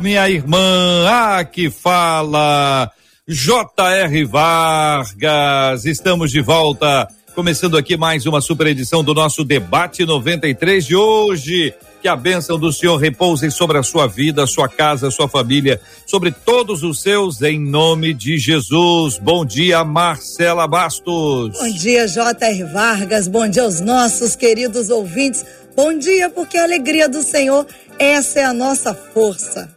[0.00, 1.06] minha irmã.
[1.08, 2.90] Ah, que fala.
[3.26, 4.24] J.R.
[4.24, 5.84] Vargas.
[5.84, 7.08] Estamos de volta.
[7.34, 11.74] Começando aqui mais uma super edição do nosso debate 93 de hoje.
[12.00, 16.30] Que a bênção do Senhor repouse sobre a sua vida, sua casa, sua família, sobre
[16.30, 19.18] todos os seus, em nome de Jesus.
[19.18, 21.58] Bom dia, Marcela Bastos.
[21.58, 22.64] Bom dia, J.R.
[22.64, 23.26] Vargas.
[23.26, 25.44] Bom dia aos nossos queridos ouvintes.
[25.74, 27.66] Bom dia, porque a alegria do Senhor,
[27.98, 29.74] essa é a nossa força.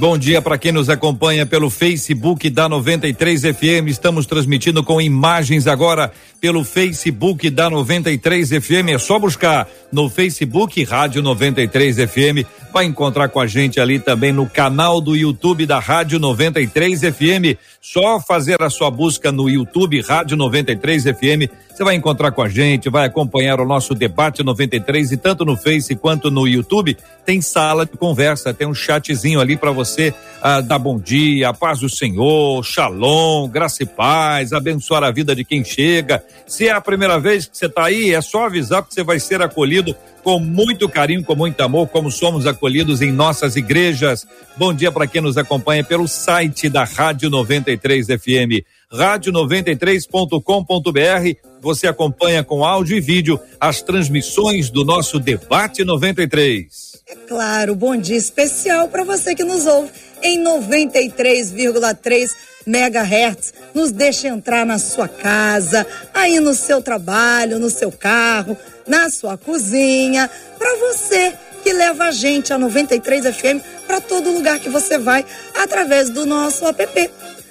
[0.00, 3.88] Bom dia para quem nos acompanha pelo Facebook da 93 FM.
[3.88, 8.94] Estamos transmitindo com imagens agora pelo Facebook da 93 FM.
[8.94, 12.48] É só buscar no Facebook Rádio 93 FM.
[12.72, 17.60] Vai encontrar com a gente ali também no canal do YouTube da Rádio 93 FM.
[17.78, 21.52] Só fazer a sua busca no YouTube Rádio 93 FM.
[21.80, 25.56] Você vai encontrar com a gente, vai acompanhar o nosso debate 93 e tanto no
[25.56, 30.60] Face quanto no YouTube tem sala de conversa, tem um chatzinho ali para você ah,
[30.60, 35.64] dar bom dia, paz do Senhor, shalom, graça e paz, abençoar a vida de quem
[35.64, 36.22] chega.
[36.46, 39.18] Se é a primeira vez que você está aí, é só avisar que você vai
[39.18, 44.26] ser acolhido com muito carinho, com muito amor, como somos acolhidos em nossas igrejas.
[44.54, 51.49] Bom dia para quem nos acompanha pelo site da Rádio 93 FM, rádio93.com.br.
[51.60, 57.02] Você acompanha com áudio e vídeo as transmissões do nosso debate 93.
[57.06, 59.90] É claro, bom dia especial para você que nos ouve
[60.22, 62.30] em 93,3
[62.66, 63.52] megahertz.
[63.74, 68.56] Nos deixe entrar na sua casa, aí no seu trabalho, no seu carro,
[68.86, 74.58] na sua cozinha, para você que leva a gente a 93 FM para todo lugar
[74.60, 77.10] que você vai através do nosso app.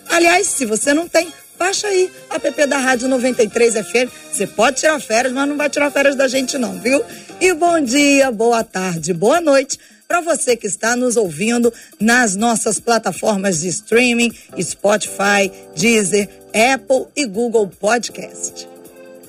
[0.10, 4.10] Aliás, se você não tem, baixa aí app da Rádio 93 FM.
[4.32, 7.04] Você pode tirar férias, mas não vai tirar férias da gente não, viu?
[7.42, 9.78] E bom dia, boa tarde, boa noite
[10.08, 16.28] para você que está nos ouvindo nas nossas plataformas de streaming, Spotify, Deezer,
[16.74, 18.68] Apple e Google Podcast.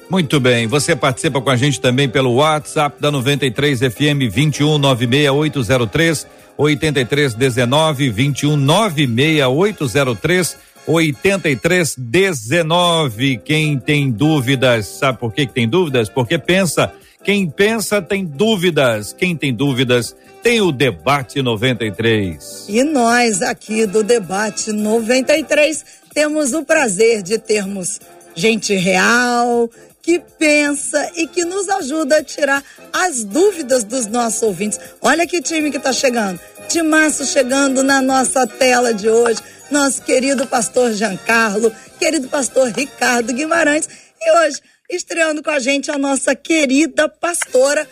[0.09, 6.27] Muito bem, você participa com a gente também pelo WhatsApp da 93 FM 2196803
[6.57, 13.39] 8319 2196803 8319.
[13.39, 16.09] Quem tem dúvidas, sabe por que, tem dúvidas?
[16.09, 16.93] Porque pensa
[17.23, 19.13] quem pensa tem dúvidas.
[19.13, 22.67] Quem tem dúvidas tem o Debate 93.
[22.69, 28.01] E nós aqui do Debate 93 temos o prazer de termos
[28.35, 29.69] gente real,
[30.03, 32.63] que pensa e que nos ajuda a tirar
[32.93, 34.79] as dúvidas dos nossos ouvintes.
[35.01, 36.41] Olha que time que está chegando.
[36.69, 39.41] Timaço chegando na nossa tela de hoje.
[39.71, 43.89] Nosso querido pastor Giancarlo, querido pastor Ricardo Guimarães.
[44.21, 44.61] E hoje
[44.91, 47.87] estreando com a gente a nossa querida pastora.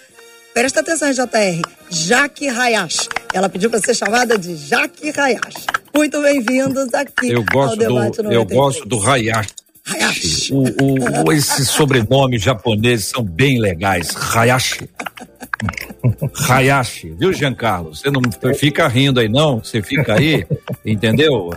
[0.53, 1.63] Presta atenção, JR.
[1.89, 3.09] Jaque Hayashi.
[3.33, 5.67] Ela pediu para ser chamada de Jaque Hayashi.
[5.95, 9.51] Muito bem-vindos aqui eu gosto ao debate do, Eu gosto do Hayashi.
[9.89, 10.53] Hayashi.
[10.53, 14.15] O, o, o, esses sobrenomes japoneses são bem legais.
[14.15, 14.89] Hayashi.
[16.49, 17.95] Hayashi, viu, Giancarlo?
[17.95, 18.21] Você não
[18.55, 19.59] fica rindo aí, não.
[19.59, 20.47] Você fica aí,
[20.85, 21.53] entendeu?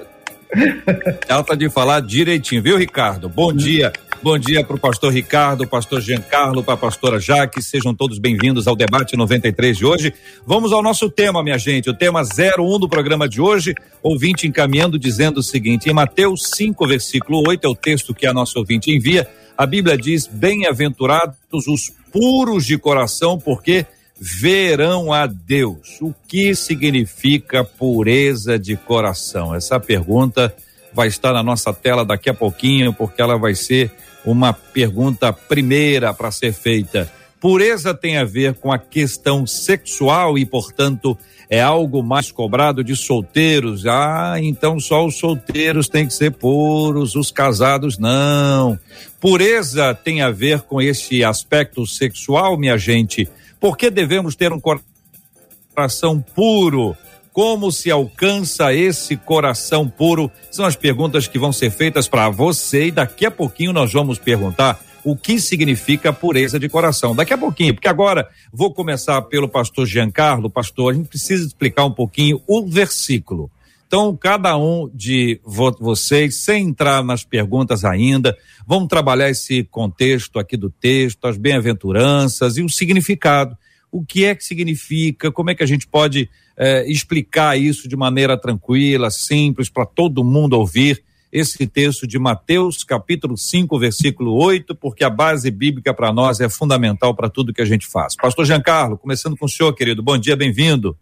[1.26, 3.30] Trata de falar direitinho, viu, Ricardo?
[3.30, 3.92] Bom dia.
[4.22, 7.64] Bom dia para o pastor Ricardo, pastor Giancarlo, para a pastora Jaque.
[7.64, 10.14] Sejam todos bem-vindos ao debate 93 de hoje.
[10.46, 11.90] Vamos ao nosso tema, minha gente.
[11.90, 13.74] O tema 01 do programa de hoje.
[14.04, 18.34] Ouvinte encaminhando dizendo o seguinte: em Mateus 5, versículo 8, é o texto que a
[18.34, 19.28] nossa ouvinte envia.
[19.58, 23.86] A Bíblia diz: Bem-aventurados os puros de coração, porque
[24.24, 25.98] verão a Deus.
[26.00, 29.56] O que significa pureza de coração?
[29.56, 30.56] Essa pergunta
[30.94, 33.92] vai estar na nossa tela daqui a pouquinho, porque ela vai ser
[34.24, 37.12] uma pergunta primeira para ser feita.
[37.40, 41.18] Pureza tem a ver com a questão sexual e, portanto,
[41.50, 43.88] é algo mais cobrado de solteiros.
[43.88, 48.78] Ah, então só os solteiros têm que ser puros, os casados não.
[49.20, 53.28] Pureza tem a ver com esse aspecto sexual, minha gente.
[53.62, 56.98] Por que devemos ter um coração puro?
[57.32, 60.32] Como se alcança esse coração puro?
[60.50, 64.18] São as perguntas que vão ser feitas para você e daqui a pouquinho nós vamos
[64.18, 67.16] perguntar o que significa pureza de coração.
[67.16, 70.50] Daqui a pouquinho, porque agora vou começar pelo pastor Giancarlo.
[70.50, 73.52] Pastor, a gente precisa explicar um pouquinho o versículo.
[73.92, 78.34] Então, cada um de vo vocês, sem entrar nas perguntas ainda,
[78.66, 83.58] vamos trabalhar esse contexto aqui do texto, as bem-aventuranças e o significado.
[83.92, 85.30] O que é que significa?
[85.30, 90.24] Como é que a gente pode eh, explicar isso de maneira tranquila, simples, para todo
[90.24, 91.04] mundo ouvir?
[91.30, 96.50] esse texto de Mateus, capítulo 5, versículo 8, porque a base bíblica para nós é
[96.50, 98.18] fundamental para tudo que a gente faz.
[98.18, 100.04] Pastor Giancarlo, começando com o senhor, querido.
[100.04, 100.98] Bom dia, bem-vindo.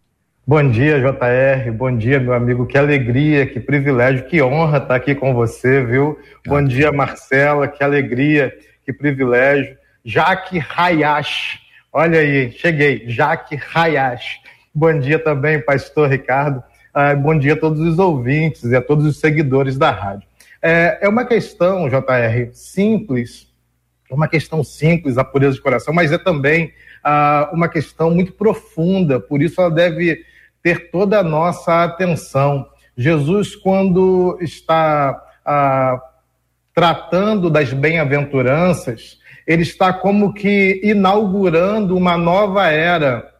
[0.46, 1.70] Bom dia, JR.
[1.70, 2.66] Bom dia, meu amigo.
[2.66, 6.18] Que alegria, que privilégio, que honra estar aqui com você, viu?
[6.46, 7.68] Bom dia, Marcela.
[7.68, 8.52] Que alegria,
[8.84, 9.76] que privilégio.
[10.04, 11.60] Jaque Hayash.
[11.92, 13.04] Olha aí, cheguei.
[13.06, 14.40] Jaque Hayash.
[14.74, 16.62] Bom dia também, pastor Ricardo.
[16.92, 20.26] Ah, bom dia a todos os ouvintes e a todos os seguidores da rádio.
[20.62, 23.46] É, é uma questão, JR, simples,
[24.10, 26.72] uma questão simples, a pureza de coração, mas é também
[27.04, 30.24] ah, uma questão muito profunda, por isso ela deve
[30.62, 32.66] ter toda a nossa atenção.
[32.96, 36.00] Jesus, quando está ah,
[36.74, 43.32] tratando das bem-aventuranças, ele está como que inaugurando uma nova era,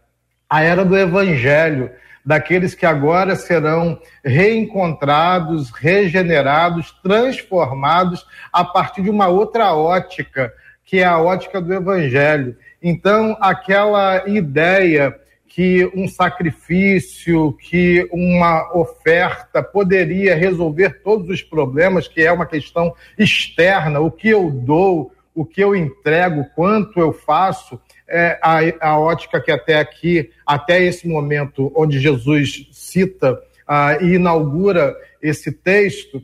[0.49, 1.91] a era do evangelho
[2.25, 10.53] daqueles que agora serão reencontrados, regenerados, transformados a partir de uma outra ótica,
[10.85, 12.57] que é a ótica do Evangelho.
[12.83, 15.17] Então, aquela ideia
[15.51, 22.95] que um sacrifício, que uma oferta poderia resolver todos os problemas, que é uma questão
[23.19, 28.99] externa, o que eu dou, o que eu entrego, quanto eu faço, é, a, a,
[28.99, 33.37] ótica que até aqui, até esse momento onde Jesus cita
[33.67, 36.23] ah, e inaugura esse texto,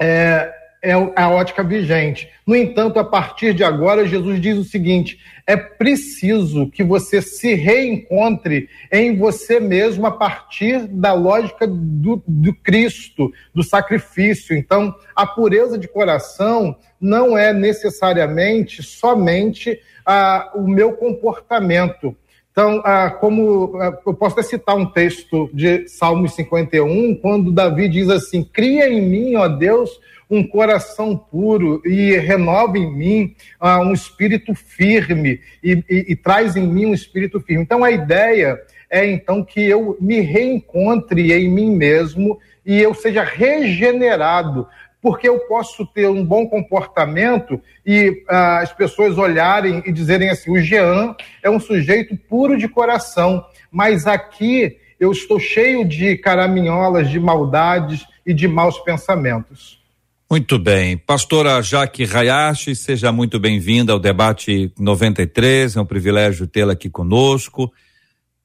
[0.00, 2.28] é, é a ótica vigente.
[2.44, 7.54] No entanto, a partir de agora, Jesus diz o seguinte: é preciso que você se
[7.54, 14.56] reencontre em você mesmo a partir da lógica do, do Cristo, do sacrifício.
[14.56, 22.16] Então, a pureza de coração não é necessariamente somente ah, o meu comportamento.
[22.52, 27.88] Então, ah, como ah, eu posso até citar um texto de Salmos 51, quando Davi
[27.88, 29.90] diz assim: Cria em mim, ó Deus,
[30.32, 36.54] um coração puro e renova em mim uh, um espírito firme e, e, e traz
[36.54, 37.62] em mim um espírito firme.
[37.62, 38.60] Então a ideia
[38.90, 44.66] é então que eu me reencontre em mim mesmo e eu seja regenerado,
[45.02, 50.52] porque eu posso ter um bom comportamento e uh, as pessoas olharem e dizerem assim:
[50.52, 57.10] o Jean é um sujeito puro de coração, mas aqui eu estou cheio de caraminholas,
[57.10, 59.82] de maldades e de maus pensamentos.
[60.30, 60.96] Muito bem.
[60.96, 65.76] Pastora Jaque Hayashi, seja muito bem-vinda ao debate 93.
[65.76, 67.70] É um privilégio tê-la aqui conosco.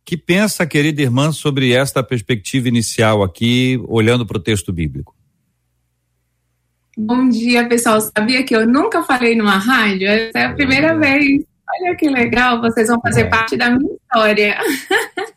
[0.04, 5.17] Que pensa, querida irmã, sobre esta perspectiva inicial aqui, olhando para o texto bíblico?
[7.00, 8.02] Bom dia, pessoal.
[8.02, 10.08] Sabia que eu nunca falei numa rádio?
[10.08, 10.98] Essa é a primeira é.
[10.98, 11.46] vez.
[11.80, 13.26] Olha que legal, vocês vão fazer é.
[13.26, 14.58] parte da minha história.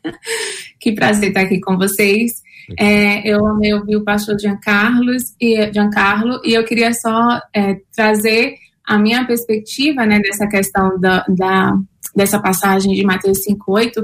[0.80, 2.40] que prazer estar aqui com vocês.
[2.78, 8.54] É, eu amei ouvir o pastor Giancarlo e, Giancarlo, e eu queria só é, trazer
[8.82, 11.76] a minha perspectiva né, dessa questão da, da,
[12.16, 14.02] dessa passagem de Mateus 5,8,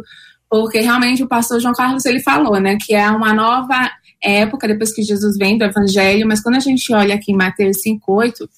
[0.51, 3.91] porque realmente o pastor João Carlos ele falou né, que é uma nova
[4.27, 7.79] época depois que Jesus vem do Evangelho, mas quando a gente olha aqui em Mateus
[7.87, 8.49] 5,8,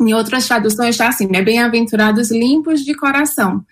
[0.00, 3.64] em outras traduções está assim, né, bem-aventurados limpos de coração.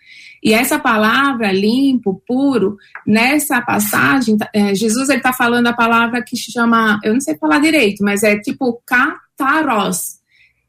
[0.42, 2.76] E essa palavra limpo, puro,
[3.06, 7.60] nessa passagem, é, Jesus está falando a palavra que se chama, eu não sei falar
[7.60, 10.18] direito, mas é tipo kataros,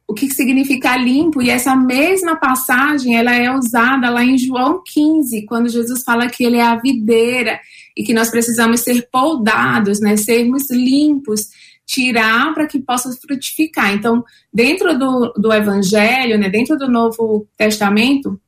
[0.08, 5.46] o que significa limpo, e essa mesma passagem ela é usada lá em João 15,
[5.46, 7.60] quando Jesus fala que ele é a videira
[7.96, 11.50] e que nós precisamos ser poldados, né, sermos limpos,
[11.86, 13.94] tirar para que possa frutificar.
[13.94, 14.24] Então,
[14.54, 18.40] dentro do, do Evangelho, né, dentro do Novo Testamento,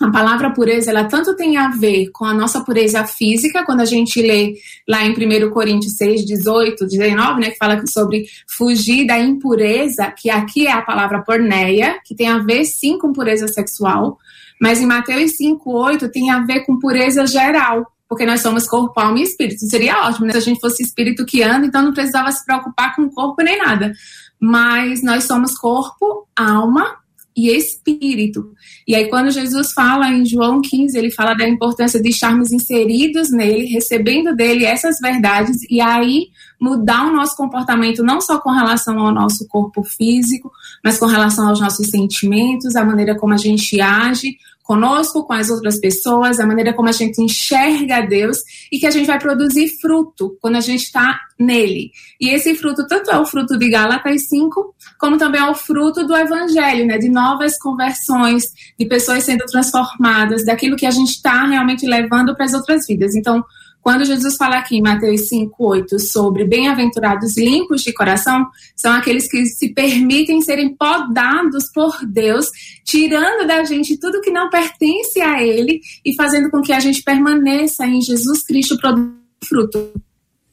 [0.00, 3.84] a palavra pureza, ela tanto tem a ver com a nossa pureza física, quando a
[3.84, 4.54] gente lê
[4.88, 10.30] lá em 1 Coríntios 6, 18, 19, né, que fala sobre fugir da impureza, que
[10.30, 14.18] aqui é a palavra porneia, que tem a ver sim com pureza sexual,
[14.58, 18.98] mas em Mateus 5, 8 tem a ver com pureza geral, porque nós somos corpo,
[18.98, 19.64] alma e espírito.
[19.66, 22.96] Seria ótimo né, se a gente fosse espírito que anda, então não precisava se preocupar
[22.96, 23.92] com o corpo nem nada.
[24.40, 26.96] Mas nós somos corpo, alma
[27.36, 28.52] e espírito.
[28.86, 33.30] E aí, quando Jesus fala em João 15, ele fala da importância de estarmos inseridos
[33.30, 38.98] nele, recebendo dele essas verdades, e aí mudar o nosso comportamento, não só com relação
[38.98, 40.50] ao nosso corpo físico,
[40.84, 44.36] mas com relação aos nossos sentimentos, a maneira como a gente age,
[44.70, 48.38] conosco, com as outras pessoas, a maneira como a gente enxerga Deus
[48.70, 51.90] e que a gente vai produzir fruto quando a gente está nele.
[52.20, 56.06] E esse fruto tanto é o fruto de Gálatas 5, como também é o fruto
[56.06, 56.98] do Evangelho, né?
[56.98, 58.44] De novas conversões,
[58.78, 63.16] de pessoas sendo transformadas, daquilo que a gente está realmente levando para as outras vidas.
[63.16, 63.44] Então,
[63.82, 68.46] quando Jesus fala aqui em Mateus 5, 8 sobre bem-aventurados limpos de coração,
[68.76, 72.50] são aqueles que se permitem serem podados por Deus,
[72.84, 77.02] tirando da gente tudo que não pertence a Ele e fazendo com que a gente
[77.02, 79.92] permaneça em Jesus Cristo produzindo fruto.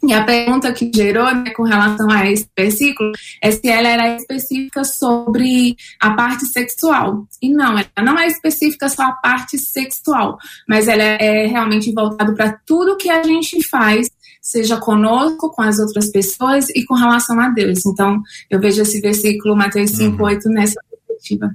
[0.04, 3.12] E a pergunta que gerou né, com relação a esse versículo
[3.42, 7.28] é se ela era específica sobre a parte sexual.
[7.42, 10.38] E não, ela não é específica só a parte sexual,
[10.68, 14.10] mas ela é realmente voltada para tudo que a gente faz,
[14.42, 17.86] seja conosco, com as outras pessoas e com relação a Deus.
[17.86, 20.26] Então, eu vejo esse versículo, Mateus 5, uhum.
[20.26, 21.50] 8, nessa perspectiva.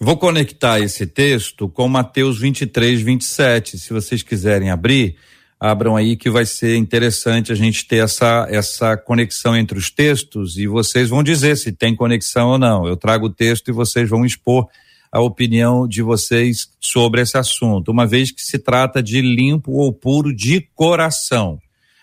[0.00, 3.76] Vou conectar esse texto com Mateus 23, 27.
[3.76, 5.16] Se vocês quiserem abrir
[5.60, 10.56] abram aí que vai ser interessante a gente ter essa, essa conexão entre os textos
[10.56, 12.86] e vocês vão dizer se tem conexão ou não.
[12.86, 14.68] Eu trago o texto e vocês vão expor
[15.10, 19.92] a opinião de vocês sobre esse assunto, uma vez que se trata de limpo ou
[19.92, 21.58] puro de coração.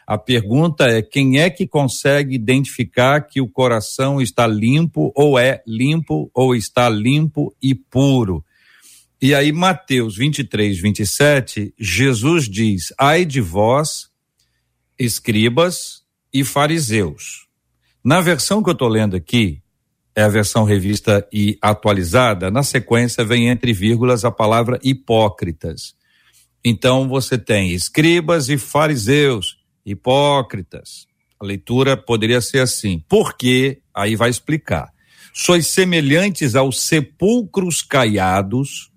[0.07, 5.63] A pergunta é quem é que consegue identificar que o coração está limpo ou é
[5.65, 8.43] limpo ou está limpo e puro?
[9.25, 14.08] E aí, Mateus 23, 27, Jesus diz: Ai de vós,
[15.00, 17.48] escribas e fariseus.
[18.03, 19.63] Na versão que eu estou lendo aqui,
[20.15, 25.96] é a versão revista e atualizada, na sequência vem entre vírgulas a palavra hipócritas.
[26.63, 31.08] Então você tem escribas e fariseus, hipócritas.
[31.39, 34.94] A leitura poderia ser assim, porque, aí vai explicar.
[35.34, 38.94] Sois semelhantes aos sepulcros caiados,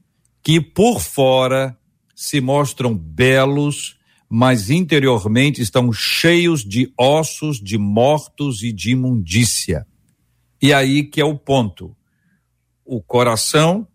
[0.48, 1.76] que por fora
[2.16, 3.98] se mostram belos,
[4.30, 9.86] mas interiormente estão cheios de ossos, de mortos e de imundícia.
[10.62, 11.94] E aí que é o ponto.
[12.82, 13.86] O coração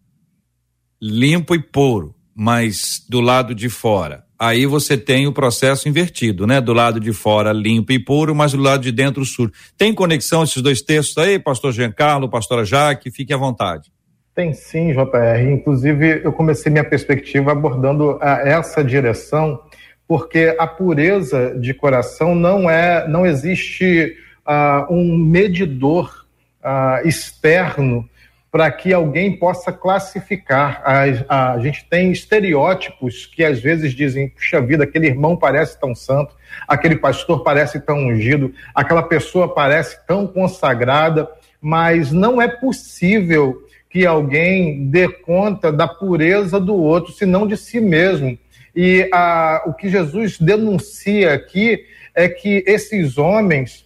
[1.02, 4.24] limpo e puro, mas do lado de fora.
[4.38, 6.62] Aí você tem o processo invertido, né?
[6.62, 9.52] Do lado de fora limpo e puro, mas do lado de dentro sujo.
[9.76, 13.10] Tem conexão esses dois textos aí, pastor Giancarlo, pastora Jaque?
[13.10, 13.93] Fique à vontade.
[14.36, 15.52] Tem sim, JR.
[15.52, 19.62] Inclusive, eu comecei minha perspectiva abordando a, essa direção,
[20.08, 26.26] porque a pureza de coração não é, não existe uh, um medidor
[26.64, 28.10] uh, externo
[28.52, 30.82] para que alguém possa classificar.
[30.84, 35.94] A, a, gente tem estereótipos que às vezes dizem: puxa vida, aquele irmão parece tão
[35.94, 36.36] santo,
[36.68, 41.30] aquele pastor parece tão ungido, aquela pessoa parece tão consagrada,
[41.62, 43.63] mas não é possível
[43.94, 48.36] que alguém dê conta da pureza do outro, senão de si mesmo.
[48.76, 51.86] E a, o que Jesus denuncia aqui
[52.16, 53.86] é que esses homens,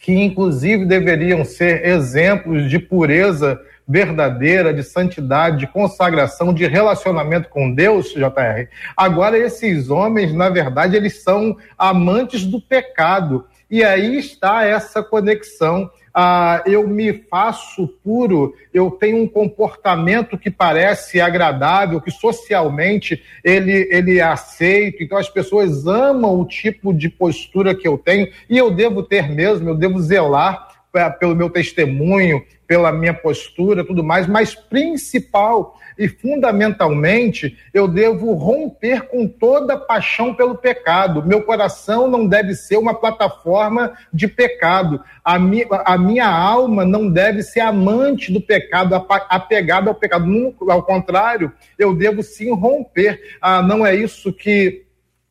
[0.00, 7.72] que inclusive deveriam ser exemplos de pureza verdadeira, de santidade, de consagração, de relacionamento com
[7.72, 13.46] Deus, JR, agora esses homens, na verdade, eles são amantes do pecado.
[13.70, 15.90] E aí está essa conexão.
[16.14, 23.86] Ah, eu me faço puro, eu tenho um comportamento que parece agradável, que socialmente ele,
[23.90, 28.56] ele é aceito, então as pessoas amam o tipo de postura que eu tenho, e
[28.56, 34.02] eu devo ter mesmo, eu devo zelar é, pelo meu testemunho, pela minha postura, tudo
[34.02, 41.24] mais, mas principal e fundamentalmente eu devo romper com toda paixão pelo pecado.
[41.24, 45.00] Meu coração não deve ser uma plataforma de pecado.
[45.24, 48.94] A, mi, a minha alma não deve ser amante do pecado,
[49.28, 50.26] apegada ao pecado.
[50.68, 53.20] Ao contrário, eu devo sim romper.
[53.40, 54.85] Ah, não é isso que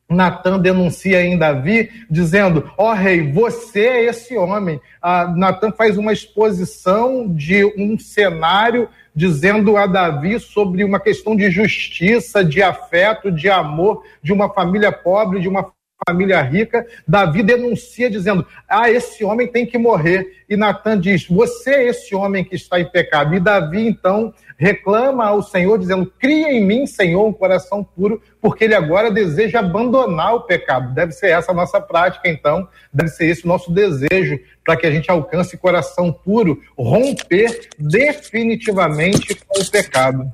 [0.08, 4.80] Natan denuncia em Davi, dizendo: Ó oh, rei, você é esse homem.
[5.02, 11.50] Ah, Natan faz uma exposição de um cenário dizendo a Davi sobre uma questão de
[11.50, 15.72] justiça, de afeto, de amor, de uma família pobre, de uma
[16.06, 16.86] família rica.
[17.06, 20.44] Davi denuncia dizendo: Ah, esse homem tem que morrer.
[20.48, 23.34] E Natan diz: Você é esse homem que está em pecado.
[23.34, 28.64] E Davi, então, reclama ao Senhor, dizendo: Cria em mim, Senhor, um coração puro, porque
[28.64, 30.94] ele agora deseja abandonar o pecado.
[30.94, 34.86] Deve ser essa a nossa prática, então, deve ser esse o nosso desejo, para que
[34.86, 40.30] a gente alcance coração puro, romper definitivamente com o pecado.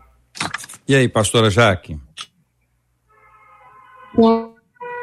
[0.88, 1.98] E aí, pastora Jaque?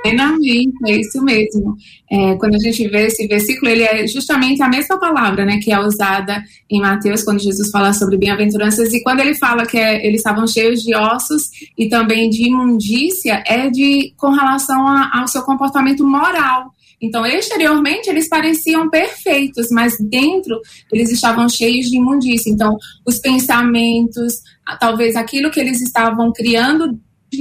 [0.01, 1.75] Plenamente, é isso mesmo.
[2.09, 5.71] É, quando a gente vê esse versículo, ele é justamente a mesma palavra, né, que
[5.71, 10.05] é usada em Mateus quando Jesus fala sobre bem-aventuranças e quando ele fala que é,
[10.05, 11.43] eles estavam cheios de ossos
[11.77, 16.73] e também de imundícia, é de com relação a, ao seu comportamento moral.
[17.01, 20.59] Então, exteriormente, eles pareciam perfeitos, mas dentro
[20.91, 22.51] eles estavam cheios de imundícia.
[22.51, 24.41] Então, os pensamentos,
[24.79, 26.99] talvez aquilo que eles estavam criando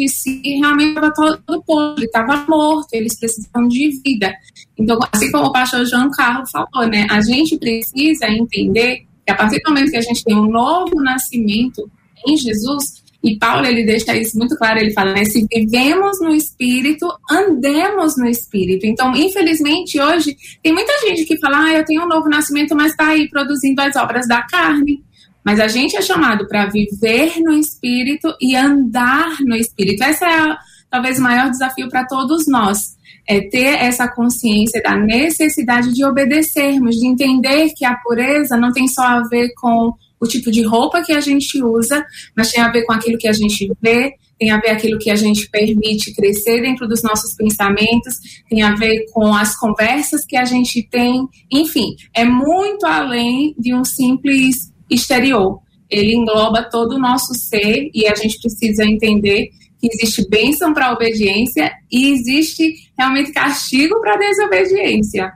[0.08, 4.34] si realmente estava todo podre, estava morto, eles precisavam de vida.
[4.78, 9.34] Então, assim como o pastor João Carlos falou, né, a gente precisa entender que a
[9.34, 11.90] partir do momento que a gente tem um novo nascimento
[12.26, 16.34] em Jesus, e Paulo ele deixa isso muito claro, ele fala, né, se vivemos no
[16.34, 18.86] Espírito, andemos no Espírito.
[18.86, 22.92] Então, infelizmente, hoje, tem muita gente que fala, ah, eu tenho um novo nascimento, mas
[22.92, 25.02] está aí produzindo as obras da carne.
[25.48, 30.04] Mas a gente é chamado para viver no Espírito e andar no Espírito.
[30.04, 30.54] Esse é
[30.90, 32.98] talvez o maior desafio para todos nós.
[33.26, 38.86] É ter essa consciência da necessidade de obedecermos, de entender que a pureza não tem
[38.88, 42.04] só a ver com o tipo de roupa que a gente usa,
[42.36, 45.10] mas tem a ver com aquilo que a gente vê, tem a ver aquilo que
[45.10, 48.16] a gente permite crescer dentro dos nossos pensamentos,
[48.50, 53.74] tem a ver com as conversas que a gente tem, enfim, é muito além de
[53.74, 55.60] um simples exterior.
[55.90, 59.48] Ele engloba todo o nosso ser e a gente precisa entender
[59.80, 65.32] que existe bênção para a obediência e existe realmente castigo para a desobediência.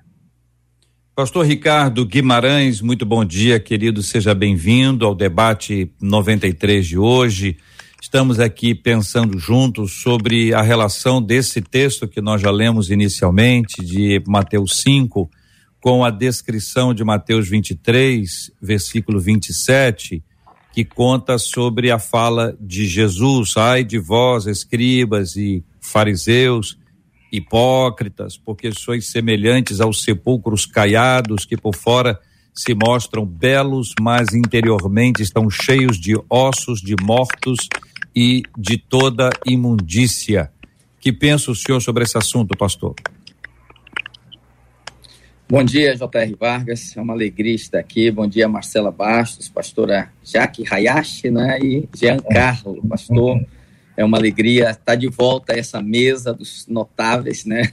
[1.14, 4.02] Pastor Ricardo Guimarães, muito bom dia, querido.
[4.02, 7.58] Seja bem-vindo ao debate 93 de hoje.
[8.00, 14.20] Estamos aqui pensando juntos sobre a relação desse texto que nós já lemos inicialmente, de
[14.26, 15.30] Mateus 5,
[15.82, 20.22] com a descrição de Mateus 23, versículo 27,
[20.72, 23.56] que conta sobre a fala de Jesus.
[23.56, 26.78] Ai de vós, escribas e fariseus
[27.32, 32.20] hipócritas, porque sois semelhantes aos sepulcros caiados que por fora
[32.54, 37.58] se mostram belos, mas interiormente estão cheios de ossos de mortos
[38.14, 40.52] e de toda imundícia.
[41.00, 42.94] Que pensa o senhor sobre esse assunto, pastor?
[45.52, 46.34] Bom dia, J.R.
[46.34, 48.10] Vargas, é uma alegria estar aqui.
[48.10, 51.58] Bom dia, Marcela Bastos, pastora Jaque Hayashi né?
[51.60, 53.38] e Giancarlo, pastor
[53.94, 57.70] é uma alegria estar de volta a essa mesa dos notáveis, né?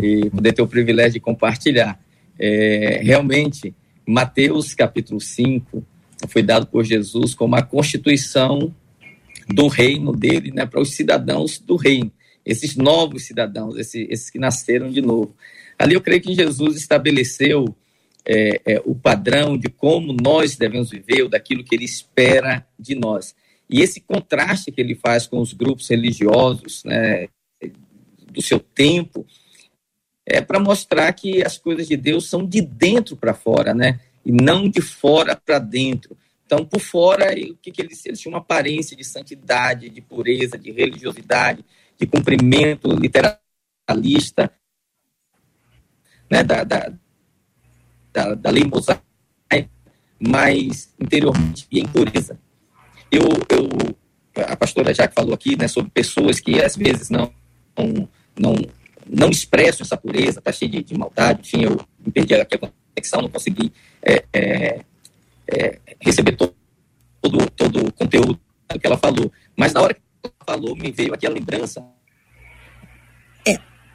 [0.00, 1.96] E poder ter o privilégio de compartilhar.
[2.36, 3.72] É, realmente,
[4.04, 5.86] Mateus capítulo 5
[6.26, 8.74] foi dado por Jesus como a constituição
[9.48, 12.10] do reino dele, né, para os cidadãos do reino,
[12.44, 15.32] esses novos cidadãos, esses, esses que nasceram de novo.
[15.78, 17.74] Ali eu creio que Jesus estabeleceu
[18.24, 22.94] é, é, o padrão de como nós devemos viver, ou daquilo que ele espera de
[22.94, 23.34] nós.
[23.68, 27.28] E esse contraste que ele faz com os grupos religiosos né,
[28.30, 29.26] do seu tempo
[30.24, 34.00] é para mostrar que as coisas de Deus são de dentro para fora, né?
[34.24, 36.16] E não de fora para dentro.
[36.46, 40.56] Então, por fora, o que, que eles, eles tinham uma aparência de santidade, de pureza,
[40.56, 41.64] de religiosidade,
[41.98, 44.52] de cumprimento literalista
[46.32, 46.90] né, da, da,
[48.10, 49.02] da, da lei mosaica,
[50.18, 52.38] mas interiormente em pureza
[53.10, 53.68] eu, eu
[54.48, 57.30] a pastora Jaque falou aqui, né, sobre pessoas que às vezes não
[57.76, 58.54] não, não,
[59.06, 62.58] não expressam essa pureza, tá cheio de, de maldade, enfim, eu me perdi aqui a
[62.58, 63.70] conexão, não consegui
[64.02, 64.80] é, é,
[65.48, 66.54] é, receber todo,
[67.20, 68.38] todo, todo o conteúdo
[68.80, 69.30] que ela falou.
[69.56, 71.84] Mas na hora que ela falou, me veio aqui a lembrança.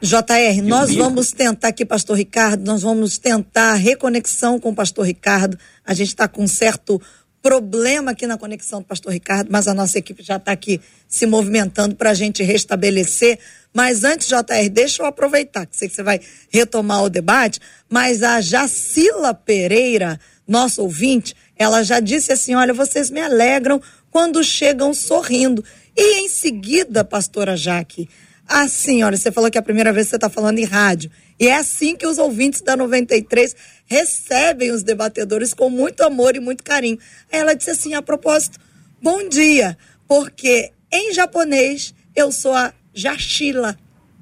[0.00, 5.58] JR, nós vamos tentar aqui, pastor Ricardo, nós vamos tentar reconexão com o pastor Ricardo.
[5.84, 7.02] A gente está com um certo
[7.42, 11.26] problema aqui na conexão do pastor Ricardo, mas a nossa equipe já está aqui se
[11.26, 13.40] movimentando para a gente restabelecer.
[13.74, 17.58] Mas antes, JR, deixa eu aproveitar, que sei que você vai retomar o debate,
[17.90, 23.82] mas a Jacila Pereira, nossa ouvinte, ela já disse assim: olha, vocês me alegram
[24.12, 25.64] quando chegam sorrindo.
[25.96, 28.08] E em seguida, pastora Jaque,
[28.48, 31.10] a senhora, você falou que é a primeira vez que você está falando em rádio.
[31.38, 36.40] E é assim que os ouvintes da 93 recebem os debatedores com muito amor e
[36.40, 36.98] muito carinho.
[37.30, 38.58] Aí ela disse assim, a propósito,
[39.02, 39.76] bom dia,
[40.08, 43.76] porque em japonês eu sou a Jashila.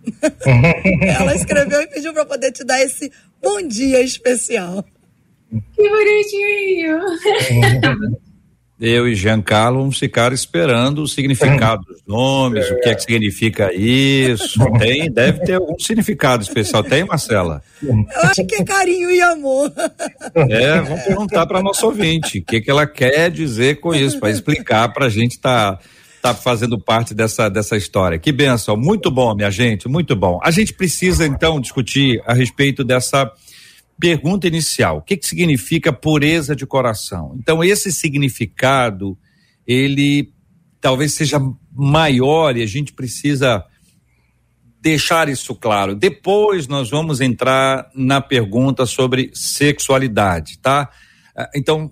[1.19, 3.11] ela escreveu e pediu para poder te dar esse
[3.41, 4.85] bom dia especial.
[5.75, 7.01] Que bonitinho!
[8.81, 13.73] eu e Giancarlo vamos ficar esperando o significado dos nomes, o que é que significa
[13.73, 14.59] isso.
[14.79, 16.85] Tem, deve ter algum significado especial.
[16.85, 17.63] Tem, Marcela?
[17.83, 19.73] Eu acho que é carinho e amor.
[20.35, 24.31] É, vamos perguntar para nossa ouvinte o que, que ela quer dizer com isso, para
[24.31, 25.81] explicar para a gente estar tá,
[26.21, 28.19] tá fazendo parte dessa, dessa história.
[28.19, 30.39] Que benção, muito bom, minha gente, muito bom.
[30.43, 33.33] A gente precisa então discutir a respeito dessa
[33.99, 34.99] pergunta inicial.
[34.99, 37.35] O que, que significa pureza de coração?
[37.39, 39.19] Então, esse significado,
[39.67, 40.33] ele
[40.81, 41.41] talvez seja
[41.73, 43.65] maior e a gente precisa
[44.81, 45.95] deixar isso claro.
[45.95, 50.89] Depois nós vamos entrar na pergunta sobre sexualidade, tá?
[51.37, 51.91] Ah, então,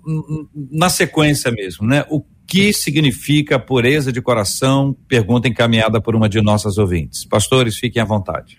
[0.71, 2.05] na sequência mesmo, né?
[2.09, 4.95] O que significa pureza de coração?
[5.07, 7.25] Pergunta encaminhada por uma de nossas ouvintes.
[7.25, 8.57] Pastores, fiquem à vontade.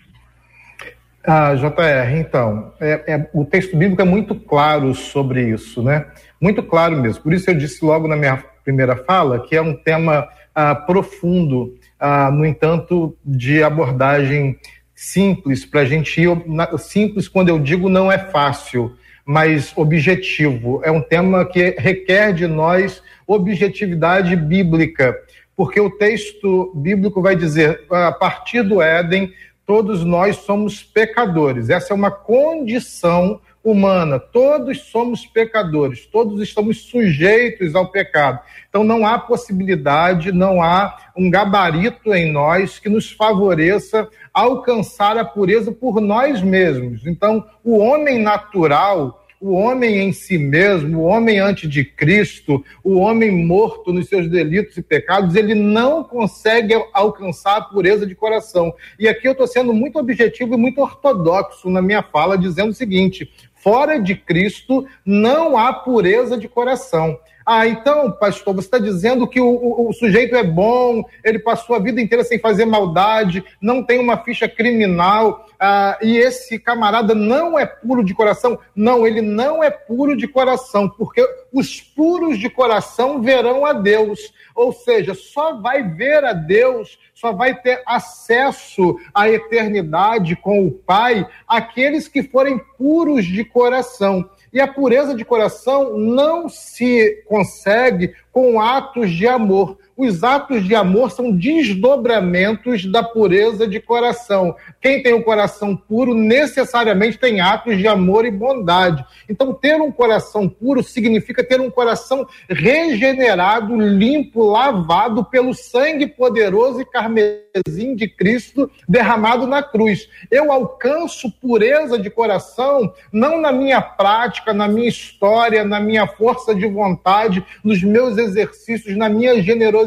[1.29, 6.05] Ah, JR, então, é, é, o texto bíblico é muito claro sobre isso, né?
[6.39, 7.21] Muito claro mesmo.
[7.21, 11.75] Por isso eu disse logo na minha primeira fala que é um tema ah, profundo,
[11.99, 14.57] ah, no entanto, de abordagem
[14.95, 16.29] simples, para a gente ir.
[16.77, 20.79] Simples, quando eu digo não é fácil, mas objetivo.
[20.81, 25.13] É um tema que requer de nós objetividade bíblica,
[25.57, 29.33] porque o texto bíblico vai dizer, a partir do Éden,
[29.67, 31.69] todos nós somos pecadores.
[31.69, 34.17] Essa é uma condição humana.
[34.17, 38.39] Todos somos pecadores, todos estamos sujeitos ao pecado.
[38.69, 45.25] Então não há possibilidade, não há um gabarito em nós que nos favoreça alcançar a
[45.25, 47.05] pureza por nós mesmos.
[47.05, 52.97] Então, o homem natural o homem em si mesmo, o homem antes de Cristo, o
[52.97, 58.73] homem morto nos seus delitos e pecados, ele não consegue alcançar a pureza de coração.
[58.99, 62.75] E aqui eu estou sendo muito objetivo e muito ortodoxo na minha fala, dizendo o
[62.75, 67.17] seguinte: fora de Cristo não há pureza de coração.
[67.49, 71.77] Ah, então, pastor, você está dizendo que o, o, o, sujeito é bom, ele passou
[71.77, 77.15] a vida inteira sem fazer maldade, não tem uma ficha criminal, ah, e esse camarada
[77.15, 78.59] não é puro de coração?
[78.75, 84.33] Não, ele não é puro de coração, porque os puros de coração verão a Deus.
[84.53, 90.71] Ou seja, só vai ver a Deus, só vai ter acesso à eternidade com o
[90.71, 94.29] Pai aqueles que forem puros de coração.
[94.57, 99.77] E a pureza de coração não se consegue com atos de amor.
[99.97, 104.55] Os atos de amor são desdobramentos da pureza de coração.
[104.79, 109.03] Quem tem o um coração puro necessariamente tem atos de amor e bondade.
[109.27, 116.79] Então, ter um coração puro significa ter um coração regenerado, limpo, lavado pelo sangue poderoso
[116.79, 120.07] e carmesim de Cristo derramado na cruz.
[120.29, 126.53] Eu alcanço pureza de coração não na minha prática, na minha história, na minha força
[126.53, 129.86] de vontade, nos meus exercícios, na minha generosidade,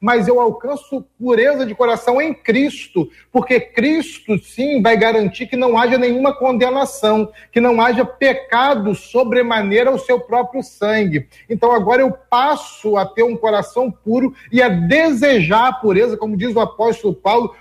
[0.00, 5.78] mas eu alcanço pureza de coração em Cristo, porque Cristo sim vai garantir que não
[5.78, 11.26] haja nenhuma condenação, que não haja pecado sobremaneira ao seu próprio sangue.
[11.48, 16.36] Então agora eu passo a ter um coração puro e a desejar a pureza, como
[16.36, 17.54] diz o apóstolo Paulo,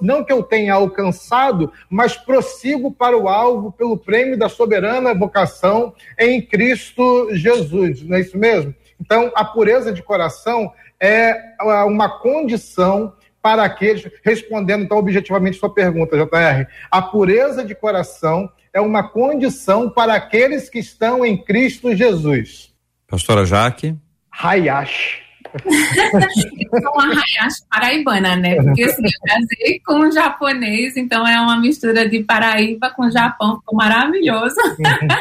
[0.00, 5.94] não que eu tenha alcançado, mas prossigo para o alvo pelo prêmio da soberana vocação
[6.18, 8.02] em Cristo Jesus.
[8.02, 8.74] Não é isso mesmo?
[9.00, 10.72] Então, a pureza de coração
[11.02, 13.12] é uma condição
[13.42, 19.90] para aqueles, respondendo então objetivamente sua pergunta, JR, a pureza de coração é uma condição
[19.90, 22.72] para aqueles que estão em Cristo Jesus.
[23.08, 23.96] Pastora Jaque.
[24.30, 25.21] Hayash.
[25.60, 28.56] São a Hayashi paraibana, né?
[28.56, 33.58] Porque assim, eu casei com um japonês, então é uma mistura de Paraíba com Japão,
[33.58, 34.56] ficou maravilhoso.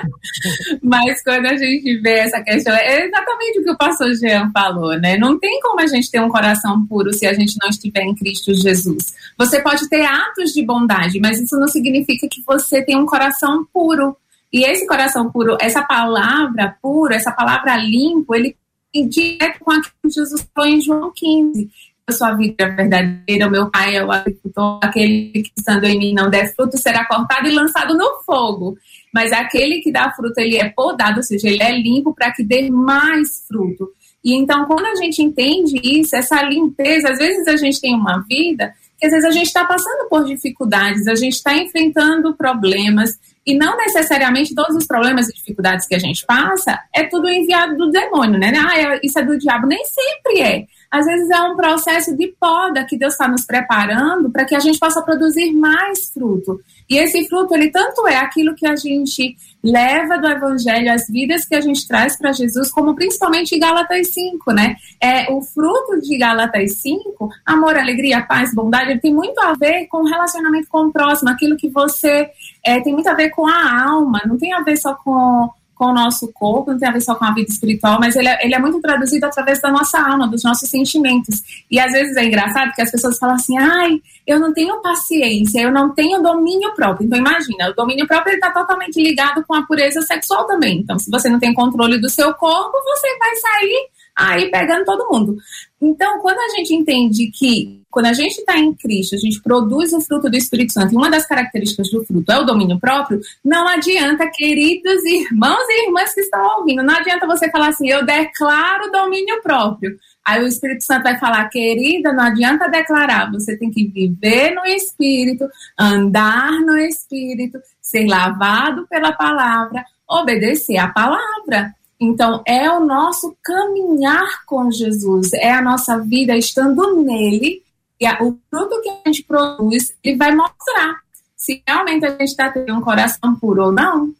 [0.81, 4.97] Mas quando a gente vê essa questão, é exatamente o que o pastor Jean falou,
[4.99, 5.17] né?
[5.17, 8.15] Não tem como a gente ter um coração puro se a gente não estiver em
[8.15, 9.13] Cristo Jesus.
[9.37, 13.65] Você pode ter atos de bondade, mas isso não significa que você tem um coração
[13.73, 14.15] puro.
[14.53, 18.55] E esse coração puro, essa palavra puro, essa palavra limpo, ele
[18.93, 21.69] direto com aquilo que Jesus falou em João 15.
[22.07, 25.97] A sua vida é verdadeira, o meu pai é o agricultor, aquele que estando em
[25.97, 28.77] mim não der fruto será cortado e lançado no fogo.
[29.13, 32.43] Mas aquele que dá fruto, ele é podado, ou seja, ele é limpo para que
[32.43, 33.89] dê mais fruto.
[34.23, 38.19] E então, quando a gente entende isso, essa limpeza, às vezes a gente tem uma
[38.27, 43.19] vida que às vezes a gente está passando por dificuldades, a gente está enfrentando problemas,
[43.45, 47.75] e não necessariamente todos os problemas e dificuldades que a gente passa é tudo enviado
[47.75, 48.53] do demônio, né?
[48.55, 49.67] Ah, é, isso é do diabo.
[49.67, 50.65] Nem sempre é.
[50.91, 54.59] Às vezes é um processo de poda que Deus está nos preparando para que a
[54.59, 56.59] gente possa produzir mais fruto.
[56.91, 61.45] E esse fruto, ele tanto é aquilo que a gente leva do evangelho, as vidas
[61.45, 64.75] que a gente traz para Jesus, como principalmente Gálatas 5, né?
[64.99, 69.87] É, o fruto de Gálatas 5, amor, alegria, paz, bondade, ele tem muito a ver
[69.87, 72.29] com o relacionamento com o próximo, aquilo que você
[72.61, 75.49] é, tem muito a ver com a alma, não tem a ver só com
[75.81, 78.27] com o nosso corpo, não tem a ver só com a vida espiritual, mas ele
[78.27, 81.41] é, ele é muito traduzido através da nossa alma, dos nossos sentimentos.
[81.71, 85.59] E às vezes é engraçado que as pessoas falam assim, ai, eu não tenho paciência,
[85.59, 87.07] eu não tenho domínio próprio.
[87.07, 90.81] Então imagina, o domínio próprio está totalmente ligado com a pureza sexual também.
[90.81, 95.09] Então se você não tem controle do seu corpo, você vai sair aí pegando todo
[95.11, 95.37] mundo.
[95.81, 99.91] Então, quando a gente entende que, quando a gente está em Cristo, a gente produz
[99.93, 103.19] o fruto do Espírito Santo, e uma das características do fruto é o domínio próprio,
[103.43, 108.05] não adianta, queridos irmãos e irmãs que estão ouvindo, não adianta você falar assim, eu
[108.05, 109.97] declaro domínio próprio.
[110.23, 114.63] Aí o Espírito Santo vai falar, querida, não adianta declarar, você tem que viver no
[114.65, 115.47] Espírito,
[115.77, 121.73] andar no Espírito, ser lavado pela palavra, obedecer a palavra.
[122.01, 127.61] Então, é o nosso caminhar com Jesus, é a nossa vida estando nele,
[127.99, 130.99] e a, o fruto que a gente produz, ele vai mostrar
[131.37, 134.11] se realmente a gente está tendo um coração puro ou não.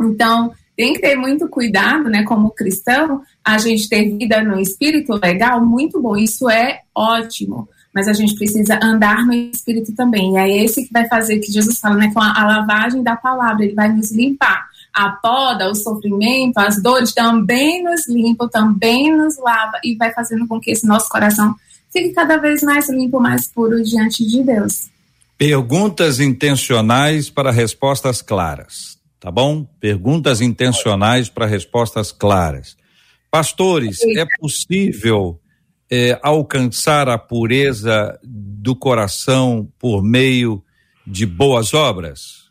[0.00, 5.18] Então, tem que ter muito cuidado, né, como cristão, a gente ter vida no espírito
[5.20, 7.68] legal, muito bom, isso é ótimo.
[7.92, 10.34] Mas a gente precisa andar no espírito também.
[10.34, 13.16] E é esse que vai fazer que Jesus fala, né, com a, a lavagem da
[13.16, 14.67] palavra, ele vai nos limpar
[14.98, 20.44] a poda, o sofrimento, as dores também nos limpa, também nos lava e vai fazendo
[20.48, 21.54] com que esse nosso coração
[21.92, 24.90] fique cada vez mais limpo, mais puro diante de Deus.
[25.38, 29.64] Perguntas intencionais para respostas claras, tá bom?
[29.78, 32.76] Perguntas intencionais para respostas claras.
[33.30, 35.38] Pastores, é possível
[35.88, 40.60] é, alcançar a pureza do coração por meio
[41.06, 42.47] de boas obras?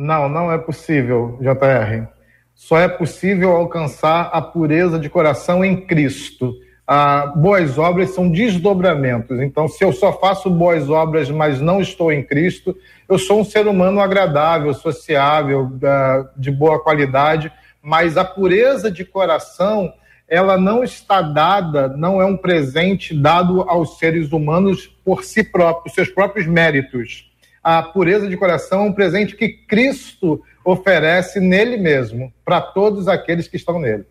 [0.00, 2.08] Não, não é possível, JR.
[2.54, 6.54] Só é possível alcançar a pureza de coração em Cristo.
[6.86, 9.38] Ah, boas obras são desdobramentos.
[9.40, 12.74] Então, se eu só faço boas obras, mas não estou em Cristo,
[13.06, 19.04] eu sou um ser humano agradável, sociável, ah, de boa qualidade, mas a pureza de
[19.04, 19.92] coração,
[20.26, 25.94] ela não está dada, não é um presente dado aos seres humanos por si próprios,
[25.94, 27.29] seus próprios méritos
[27.62, 33.56] a pureza de coração um presente que Cristo oferece nele mesmo, para todos aqueles que
[33.56, 34.04] estão nele.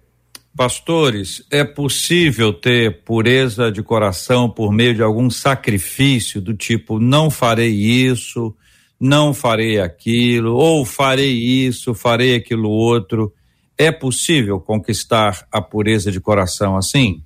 [0.55, 7.29] Pastores, é possível ter pureza de coração por meio de algum sacrifício do tipo, não
[7.29, 8.55] farei isso,
[8.99, 13.31] não farei aquilo, ou farei isso, farei aquilo outro.
[13.77, 17.23] É possível conquistar a pureza de coração assim?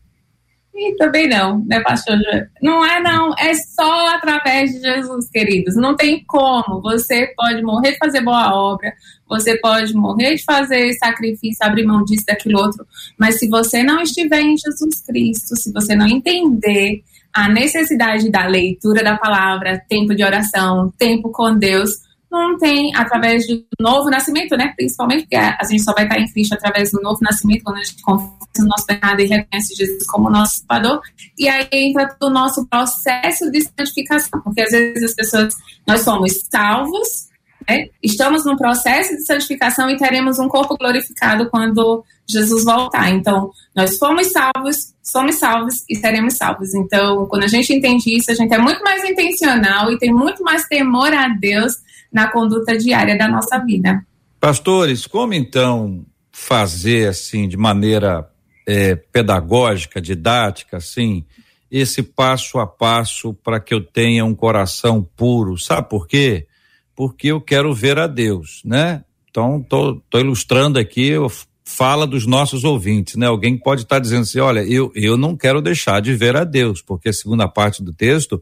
[0.97, 2.17] Também não, né, pastor?
[2.61, 5.75] Não é não, é só através de Jesus, queridos.
[5.75, 6.81] Não tem como.
[6.81, 8.91] Você pode morrer de fazer boa obra,
[9.29, 12.85] você pode morrer de fazer sacrifício, abrir mão disso, daquilo outro,
[13.17, 18.45] mas se você não estiver em Jesus Cristo, se você não entender a necessidade da
[18.45, 21.91] leitura da palavra, tempo de oração, tempo com Deus,
[22.33, 24.73] não tem através do novo nascimento, né?
[24.75, 27.83] Principalmente porque a gente só vai estar em Cristo através do novo nascimento, quando a
[27.83, 31.01] gente confessa o nosso pecado e reconhece Jesus como nosso salvador.
[31.37, 35.53] E aí entra o nosso processo de santificação, porque às vezes as pessoas,
[35.87, 37.29] nós somos salvos,
[37.69, 37.87] né?
[38.01, 43.11] estamos no processo de santificação e teremos um corpo glorificado quando Jesus voltar.
[43.11, 46.73] Então, nós fomos salvos, somos salvos e seremos salvos.
[46.73, 50.43] Então, quando a gente entende isso, a gente é muito mais intencional e tem muito
[50.43, 51.73] mais temor a Deus
[52.13, 54.05] na conduta diária da nossa vida.
[54.39, 58.29] Pastores, como então fazer assim de maneira
[58.67, 61.25] é, pedagógica, didática, assim,
[61.71, 65.57] esse passo a passo para que eu tenha um coração puro?
[65.57, 66.47] Sabe por quê?
[66.95, 69.03] Porque eu quero ver a Deus, né?
[69.29, 71.31] Então, tô, tô ilustrando aqui, eu
[71.65, 73.25] fala dos nossos ouvintes, né?
[73.25, 76.43] Alguém pode estar tá dizendo assim, olha, eu, eu não quero deixar de ver a
[76.43, 78.41] Deus, porque a segunda parte do texto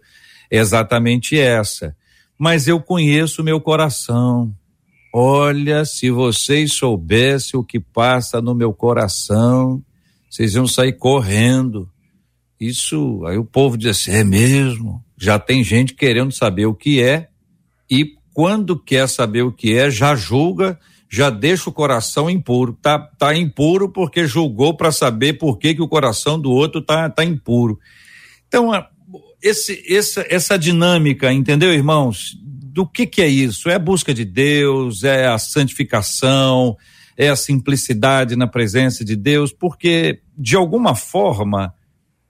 [0.50, 1.96] é exatamente essa
[2.42, 4.52] mas eu conheço meu coração.
[5.14, 9.80] Olha, se vocês soubessem o que passa no meu coração,
[10.28, 11.88] vocês iam sair correndo.
[12.60, 15.06] Isso, aí o povo diz assim, é mesmo?
[15.16, 17.30] Já tem gente querendo saber o que é
[17.88, 22.74] e quando quer saber o que é, já julga, já deixa o coração impuro.
[22.82, 27.08] Tá, tá impuro porque julgou para saber por que, que o coração do outro tá,
[27.08, 27.78] tá impuro.
[28.48, 28.72] Então,
[29.42, 32.38] esse, essa, essa dinâmica, entendeu, irmãos?
[32.44, 33.70] Do que, que é isso?
[33.70, 36.78] É a busca de Deus, é a santificação,
[37.18, 41.74] é a simplicidade na presença de Deus, porque, de alguma forma,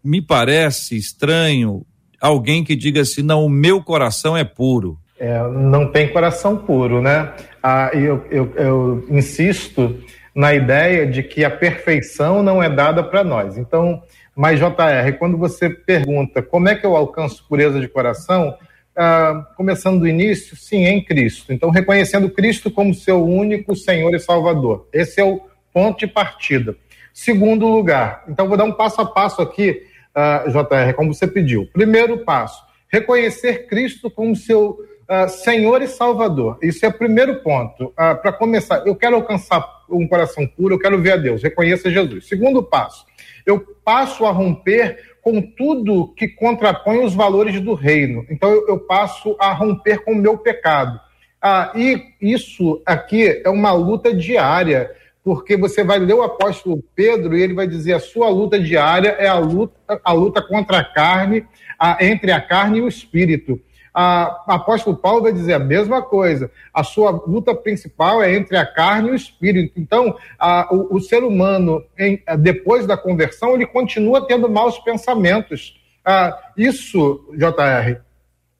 [0.03, 1.85] me parece estranho
[2.19, 4.97] alguém que diga assim: não, o meu coração é puro.
[5.19, 7.31] É, não tem coração puro, né?
[7.61, 9.99] Ah, eu, eu, eu insisto
[10.35, 13.57] na ideia de que a perfeição não é dada para nós.
[13.57, 14.01] Então,
[14.35, 18.57] mas, JR, quando você pergunta como é que eu alcanço pureza de coração,
[18.95, 21.53] ah, começando do início, sim, em Cristo.
[21.53, 24.87] Então, reconhecendo Cristo como seu único Senhor e Salvador.
[24.91, 25.41] Esse é o
[25.73, 26.75] ponto de partida.
[27.13, 29.83] Segundo lugar, então vou dar um passo a passo aqui,
[30.15, 31.67] ah, JR, como você pediu.
[31.73, 34.79] Primeiro passo, reconhecer Cristo como seu
[35.11, 36.57] uh, Senhor e Salvador.
[36.61, 37.85] Isso é o primeiro ponto.
[37.85, 41.91] Uh, Para começar, eu quero alcançar um coração puro, eu quero ver a Deus, reconheça
[41.91, 42.27] Jesus.
[42.27, 43.05] Segundo passo,
[43.45, 48.25] eu passo a romper com tudo que contrapõe os valores do reino.
[48.29, 50.99] Então eu, eu passo a romper com o meu pecado.
[51.41, 54.91] Ah, e isso aqui é uma luta diária,
[55.23, 59.09] porque você vai ler o apóstolo Pedro e ele vai dizer a sua luta diária
[59.19, 61.45] é a luta, a luta contra a carne,
[61.79, 63.59] a, entre a carne e o espírito
[63.93, 66.49] a, apóstolo Paulo vai dizer a mesma coisa.
[66.73, 69.73] A sua luta principal é entre a carne e o espírito.
[69.79, 75.79] Então, a, o, o, ser humano, em, depois da conversão, ele continua tendo maus pensamentos.
[76.05, 77.99] Ah, isso, JR,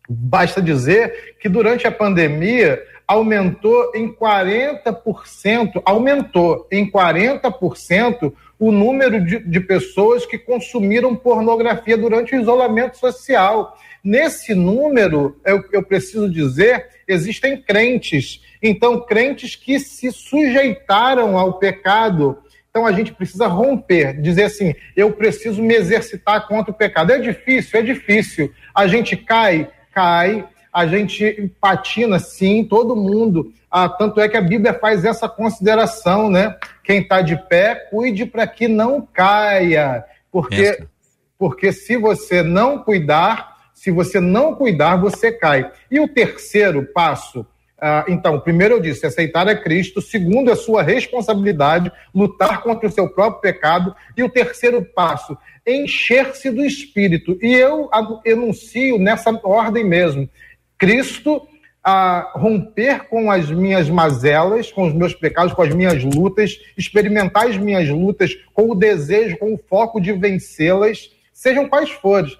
[0.10, 9.39] basta dizer que durante a pandemia aumentou em 40%, aumentou em 40% o número de,
[9.39, 13.76] de pessoas que consumiram pornografia durante o isolamento social.
[14.04, 18.42] Nesse número, eu, eu preciso dizer, existem crentes.
[18.62, 22.38] Então, crentes que se sujeitaram ao pecado.
[22.70, 27.12] Então, a gente precisa romper, dizer assim: eu preciso me exercitar contra o pecado.
[27.12, 28.52] É difícil, é difícil.
[28.74, 33.54] A gente cai, cai, a gente patina, sim, todo mundo.
[33.70, 36.56] Ah, tanto é que a Bíblia faz essa consideração, né?
[36.84, 40.04] Quem está de pé, cuide para que não caia.
[40.32, 40.86] Porque,
[41.38, 43.51] porque se você não cuidar,
[43.82, 45.72] se você não cuidar, você cai.
[45.89, 47.44] E o terceiro passo,
[47.80, 50.00] ah, então, primeiro eu disse, aceitar a Cristo.
[50.00, 53.96] Segundo, é sua responsabilidade, lutar contra o seu próprio pecado.
[54.15, 57.39] E o terceiro passo, encher-se do Espírito.
[57.41, 57.89] E eu
[58.24, 60.30] enuncio nessa ordem mesmo.
[60.78, 61.41] Cristo,
[61.84, 67.48] a romper com as minhas mazelas, com os meus pecados, com as minhas lutas, experimentar
[67.48, 72.38] as minhas lutas com o desejo, com o foco de vencê-las, sejam quais forem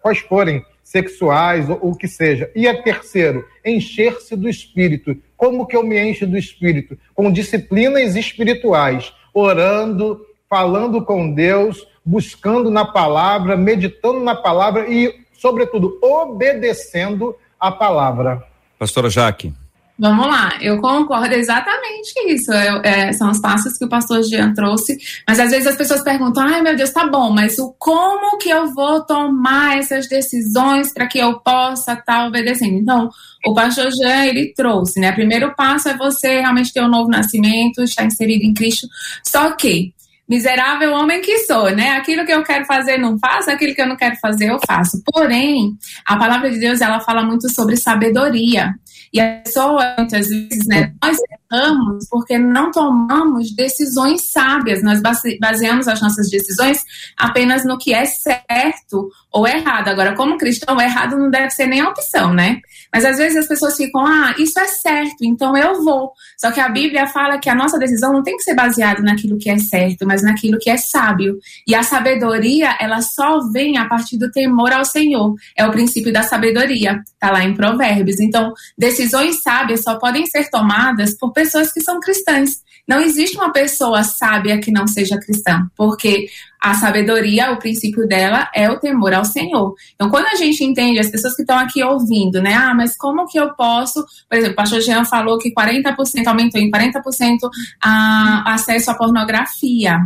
[0.00, 2.50] quais forem sexuais ou o que seja.
[2.54, 5.16] E a terceiro, encher-se do espírito.
[5.36, 6.98] Como que eu me encho do espírito?
[7.14, 15.98] Com disciplinas espirituais, orando, falando com Deus, buscando na palavra, meditando na palavra e, sobretudo,
[16.02, 18.42] obedecendo a palavra.
[18.78, 19.54] Pastora Jaque.
[19.98, 22.50] Vamos lá, eu concordo exatamente isso.
[22.50, 24.96] Eu, é, são os passos que o pastor Jean trouxe,
[25.28, 28.48] mas às vezes as pessoas perguntam: ai meu Deus, tá bom, mas o como que
[28.48, 32.78] eu vou tomar essas decisões para que eu possa estar tá obedecendo?
[32.78, 33.10] Então,
[33.46, 35.10] o pastor Jean ele trouxe, né?
[35.10, 38.88] O primeiro passo é você realmente ter um novo nascimento, estar inserido em Cristo.
[39.22, 39.92] Só que
[40.28, 41.90] miserável homem que sou, né?
[41.90, 45.02] Aquilo que eu quero fazer não faço, aquilo que eu não quero fazer eu faço.
[45.12, 45.76] Porém,
[46.06, 48.74] a palavra de Deus ela fala muito sobre sabedoria.
[49.12, 51.18] E a pessoa, muitas vezes, né, nós
[51.52, 55.02] erramos porque não tomamos decisões sábias, nós
[55.38, 56.82] baseamos as nossas decisões
[57.16, 59.88] apenas no que é certo ou errado.
[59.88, 62.60] Agora, como cristão, errado não deve ser nem opção, né?
[62.92, 66.12] Mas às vezes as pessoas ficam, ah, isso é certo, então eu vou.
[66.36, 69.38] Só que a Bíblia fala que a nossa decisão não tem que ser baseada naquilo
[69.38, 71.38] que é certo, mas naquilo que é sábio.
[71.66, 75.34] E a sabedoria, ela só vem a partir do temor ao Senhor.
[75.56, 78.20] É o princípio da sabedoria, tá lá em Provérbios.
[78.20, 82.62] Então, decisões sábias só podem ser tomadas por pessoas que são cristãs.
[82.92, 86.26] Não existe uma pessoa sábia que não seja cristã, porque
[86.60, 89.74] a sabedoria, o princípio dela é o temor ao Senhor.
[89.94, 92.52] Então, quando a gente entende, as pessoas que estão aqui ouvindo, né?
[92.52, 96.60] Ah, mas como que eu posso, por exemplo, o pastor Jean falou que 40% aumentou
[96.60, 97.48] em 40%
[97.82, 99.98] a acesso à pornografia.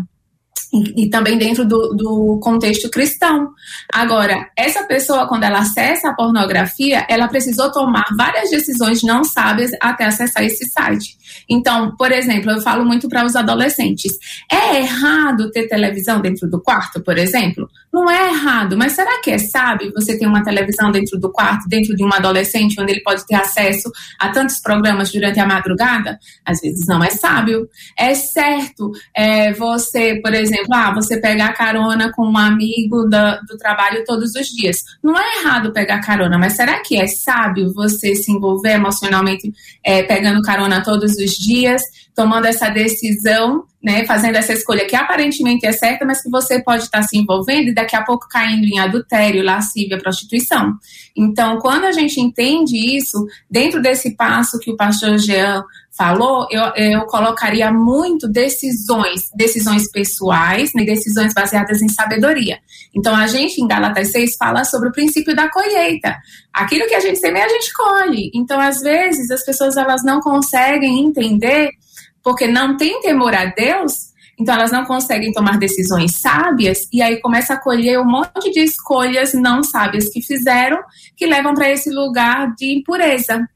[0.73, 3.51] E, e, também dentro do, do, contexto cristão.
[3.93, 9.71] Agora, essa pessoa, quando ela acessa a pornografia, ela precisou tomar várias decisões não sábias
[9.81, 11.17] até acessar esse site.
[11.49, 14.13] Então, por exemplo, eu falo muito para os adolescentes:
[14.51, 17.69] é errado ter televisão dentro do quarto, por exemplo?
[17.93, 21.69] Não é errado, mas será que é sábio você ter uma televisão dentro do quarto,
[21.69, 26.19] dentro de um adolescente, onde ele pode ter acesso a tantos programas durante a madrugada?
[26.45, 27.69] Às vezes não é sábio.
[27.99, 33.57] É certo é, você, por exemplo, ah, você pegar carona com um amigo do, do
[33.59, 34.85] trabalho todos os dias.
[35.03, 39.53] Não é errado pegar carona, mas será que é sábio você se envolver emocionalmente
[39.85, 41.83] é, pegando carona todos os dias,
[42.17, 46.85] tomando essa decisão, né, fazendo essa escolha que aparentemente é certa, mas que você pode
[46.85, 50.73] estar se envolvendo e daqui a pouco caindo em adultério, lascívia, prostituição.
[51.15, 55.63] Então, quando a gente entende isso, dentro desse passo que o pastor Jean
[55.97, 62.59] falou, eu, eu colocaria muito decisões, decisões pessoais, né, decisões baseadas em sabedoria.
[62.95, 66.17] Então, a gente, em Galatas 6, fala sobre o princípio da colheita.
[66.53, 68.31] Aquilo que a gente semeia, a gente colhe.
[68.35, 71.71] Então, às vezes, as pessoas elas não conseguem entender
[72.27, 73.93] porque não tem temor a Deus,
[74.37, 78.65] então elas não conseguem tomar decisões sábias e aí começa a colher um monte de
[78.65, 80.77] escolhas não sábias que fizeram
[81.17, 83.49] que levam para esse lugar de impureza.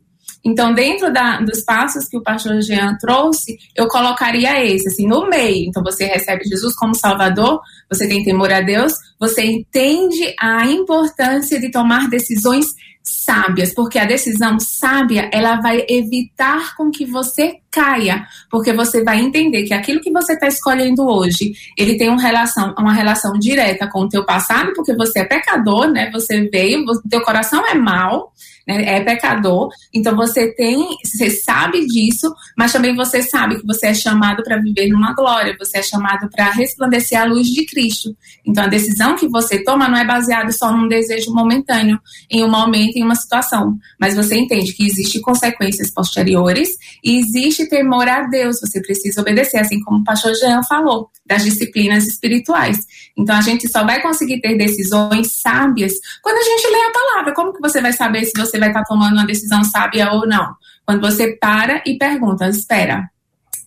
[0.44, 5.28] Então, dentro da, dos passos que o pastor Jean trouxe, eu colocaria esse, assim, no
[5.28, 5.68] meio.
[5.68, 7.60] Então, você recebe Jesus como Salvador,
[7.90, 12.66] você tem temor a Deus, você entende a importância de tomar decisões
[13.03, 19.20] sábias, porque a decisão sábia, ela vai evitar com que você caia, porque você vai
[19.20, 23.88] entender que aquilo que você está escolhendo hoje, ele tem uma relação, uma relação direta
[23.88, 26.11] com o teu passado, porque você é pecador, né?
[26.12, 28.32] Você veio, teu coração é mau,
[28.78, 28.96] né?
[28.96, 29.68] é pecador.
[29.92, 34.58] Então você tem, você sabe disso, mas também você sabe que você é chamado para
[34.58, 38.16] viver numa glória, você é chamado para resplandecer a luz de Cristo.
[38.46, 41.98] Então a decisão que você toma não é baseada só num desejo momentâneo,
[42.30, 46.70] em um momento, em uma situação, mas você entende que existem consequências posteriores
[47.02, 51.44] e existe temor a Deus, você precisa obedecer, assim como o pastor Jean falou, das
[51.44, 52.78] disciplinas espirituais.
[53.16, 55.92] Então a gente só vai conseguir ter decisões sábias
[56.22, 57.34] quando a gente lê a palavra.
[57.34, 60.54] Como que você vai saber se você vai estar tomando uma decisão sábia ou não?
[60.86, 63.08] Quando você para e pergunta, espera,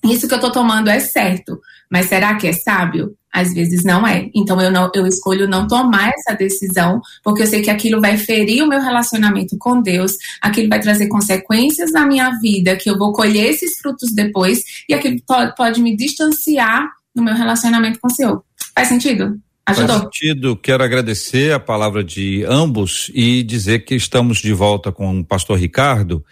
[0.03, 3.15] isso que eu estou tomando é certo, mas será que é sábio?
[3.31, 4.29] Às vezes não é.
[4.35, 8.17] Então eu não, eu escolho não tomar essa decisão, porque eu sei que aquilo vai
[8.17, 12.97] ferir o meu relacionamento com Deus, aquilo vai trazer consequências na minha vida, que eu
[12.97, 15.17] vou colher esses frutos depois, e aquilo
[15.55, 18.43] pode, me distanciar do meu relacionamento com o Senhor.
[18.75, 19.39] Faz sentido?
[19.65, 19.87] Ajudou.
[19.87, 20.55] Faz sentido.
[20.55, 25.57] Quero agradecer a palavra de ambos e dizer que estamos de volta com o pastor
[25.57, 26.23] Ricardo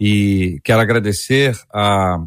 [0.00, 2.18] e quero agradecer a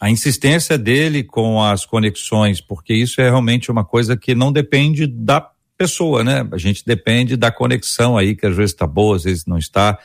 [0.00, 5.06] a insistência dele com as conexões, porque isso é realmente uma coisa que não depende
[5.06, 5.46] da
[5.76, 6.48] pessoa, né?
[6.50, 9.98] A gente depende da conexão aí, que às vezes está boa, às vezes não está.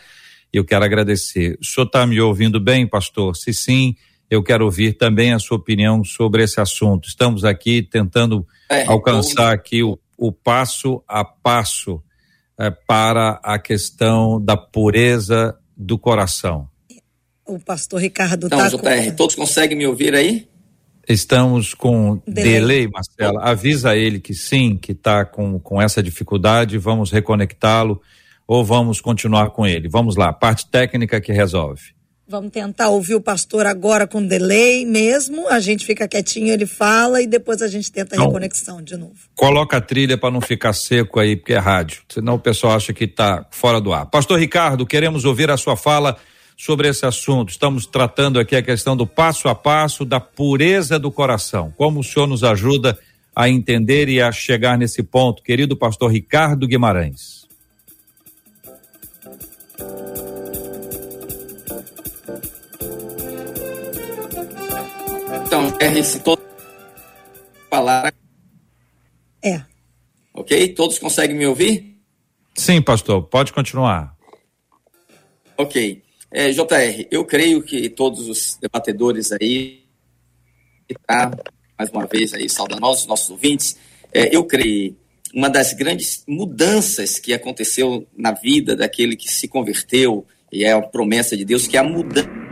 [0.53, 1.57] E eu quero agradecer.
[1.61, 3.37] O senhor está me ouvindo bem, pastor?
[3.37, 3.95] Se sim,
[4.29, 7.07] eu quero ouvir também a sua opinião sobre esse assunto.
[7.07, 12.01] Estamos aqui tentando é, alcançar aqui o, o passo a passo
[12.59, 16.69] é, para a questão da pureza do coração.
[17.45, 19.15] O pastor Ricardo então, tá JR, com...
[19.15, 20.47] todos conseguem me ouvir aí?
[21.07, 23.43] Estamos com delay, delay Marcela.
[23.43, 28.01] Avisa ele que sim, que está com, com essa dificuldade, vamos reconectá-lo
[28.47, 29.87] ou vamos continuar com ele.
[29.87, 31.93] Vamos lá, parte técnica que resolve.
[32.27, 35.47] Vamos tentar ouvir o pastor agora com delay mesmo.
[35.47, 39.13] A gente fica quietinho, ele fala e depois a gente tenta a reconexão de novo.
[39.35, 42.01] Coloca a trilha para não ficar seco aí, porque é rádio.
[42.09, 44.07] Senão o pessoal acha que está fora do ar.
[44.07, 46.17] Pastor Ricardo, queremos ouvir a sua fala
[46.57, 47.49] sobre esse assunto.
[47.49, 51.71] Estamos tratando aqui a questão do passo a passo da pureza do coração.
[51.77, 52.97] Como o senhor nos ajuda
[53.35, 57.45] a entender e a chegar nesse ponto, querido pastor Ricardo Guimarães?
[65.79, 66.41] É esse todo
[67.69, 68.13] falar.
[69.43, 69.61] É.
[70.33, 70.73] Ok?
[70.73, 71.97] Todos conseguem me ouvir?
[72.55, 74.15] Sim, pastor, pode continuar.
[75.57, 76.03] Ok.
[76.31, 79.83] É, JR, eu creio que todos os debatedores aí,
[81.05, 81.31] tá,
[81.77, 83.77] mais uma vez aí, saudando os nossos ouvintes,
[84.11, 84.97] é, eu creio
[85.33, 90.81] uma das grandes mudanças que aconteceu na vida daquele que se converteu, e é a
[90.81, 92.44] promessa de Deus, que é a mudança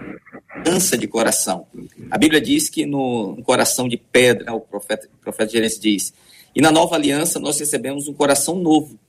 [0.98, 1.68] de coração.
[2.10, 6.14] A Bíblia diz que no, coração de pedra, o profeta, o profeta Jeremias diz,
[6.56, 9.00] e na nova aliança nós recebemos um coração novo.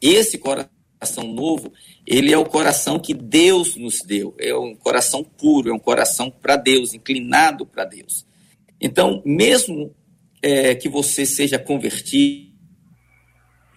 [0.00, 1.72] Esse coração coração novo,
[2.04, 4.34] ele é o coração que Deus nos deu.
[4.38, 8.26] É um coração puro, é um coração para Deus, inclinado para Deus.
[8.80, 9.94] Então, mesmo
[10.42, 12.48] é, que você seja convertido,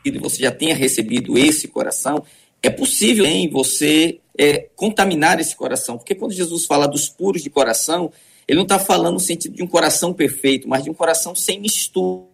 [0.04, 2.24] e você já tenha recebido esse coração,
[2.64, 5.98] é possível em você é, contaminar esse coração.
[5.98, 8.12] Porque quando Jesus fala dos puros de coração,
[8.48, 11.60] ele não está falando no sentido de um coração perfeito, mas de um coração sem
[11.60, 12.28] mistura.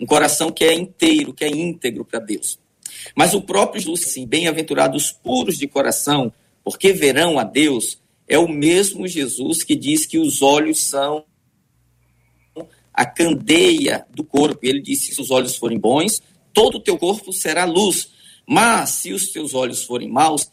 [0.00, 2.58] Um coração que é inteiro, que é íntegro para Deus.
[3.14, 8.48] Mas o próprio Jesus, assim, bem-aventurados puros de coração, porque verão a Deus, é o
[8.48, 11.24] mesmo Jesus que diz que os olhos são
[12.92, 14.60] a candeia do corpo.
[14.62, 18.10] Ele disse: se os olhos forem bons, todo o teu corpo será luz.
[18.46, 20.50] Mas se os teus olhos forem maus,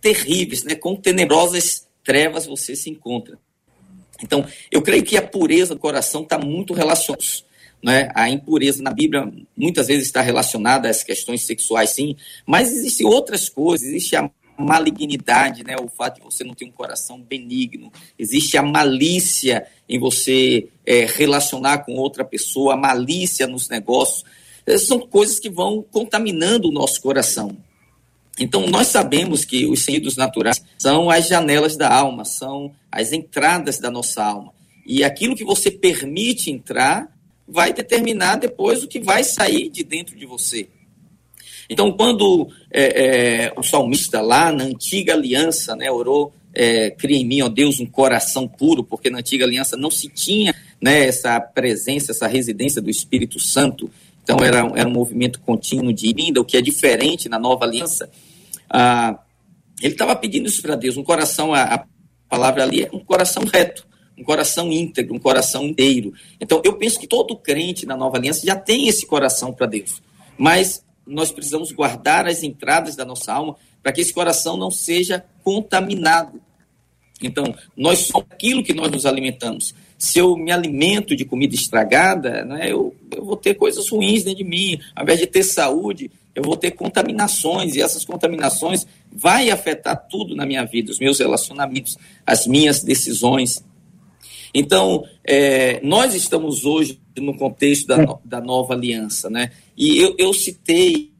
[0.00, 0.74] terríveis, né?
[0.74, 3.38] Com tenebrosas trevas você se encontra.
[4.22, 7.44] Então, eu creio que a pureza do coração está muito relacionada
[7.84, 8.08] né?
[8.14, 12.16] A impureza na Bíblia muitas vezes está relacionada às questões sexuais, sim,
[12.46, 15.76] mas existem outras coisas, existe a malignidade, né?
[15.78, 21.04] O fato de você não ter um coração benigno, existe a malícia em você é,
[21.04, 24.24] relacionar com outra pessoa, a malícia nos negócios,
[24.78, 27.54] são coisas que vão contaminando o nosso coração.
[28.38, 33.78] Então, nós sabemos que os sentidos naturais são as janelas da alma, são as entradas
[33.78, 34.52] da nossa alma.
[34.84, 37.08] E aquilo que você permite entrar
[37.46, 40.68] vai determinar depois o que vai sair de dentro de você.
[41.68, 47.24] Então, quando é, é, o salmista lá na antiga aliança, né, orou, é, cria em
[47.24, 51.40] mim, ó Deus, um coração puro, porque na antiga aliança não se tinha né, essa
[51.40, 53.90] presença, essa residência do Espírito Santo.
[54.22, 58.10] Então, era, era um movimento contínuo de linda, o que é diferente na nova aliança.
[58.76, 59.20] Ah,
[59.80, 61.86] ele estava pedindo isso para Deus, um coração, a, a
[62.28, 66.12] palavra ali é um coração reto um coração íntegro, um coração inteiro.
[66.40, 70.00] Então, eu penso que todo crente na nova aliança já tem esse coração para Deus.
[70.38, 75.24] Mas nós precisamos guardar as entradas da nossa alma para que esse coração não seja
[75.42, 76.40] contaminado.
[77.22, 79.74] Então, nós somos aquilo que nós nos alimentamos.
[79.98, 84.38] Se eu me alimento de comida estragada, né, eu, eu vou ter coisas ruins dentro
[84.38, 84.80] de mim.
[84.94, 87.76] Ao invés de ter saúde, eu vou ter contaminações.
[87.76, 93.64] E essas contaminações vai afetar tudo na minha vida, os meus relacionamentos, as minhas decisões.
[94.52, 99.50] Então, é, nós estamos hoje no contexto da, da nova aliança, né?
[99.76, 101.12] E eu, eu citei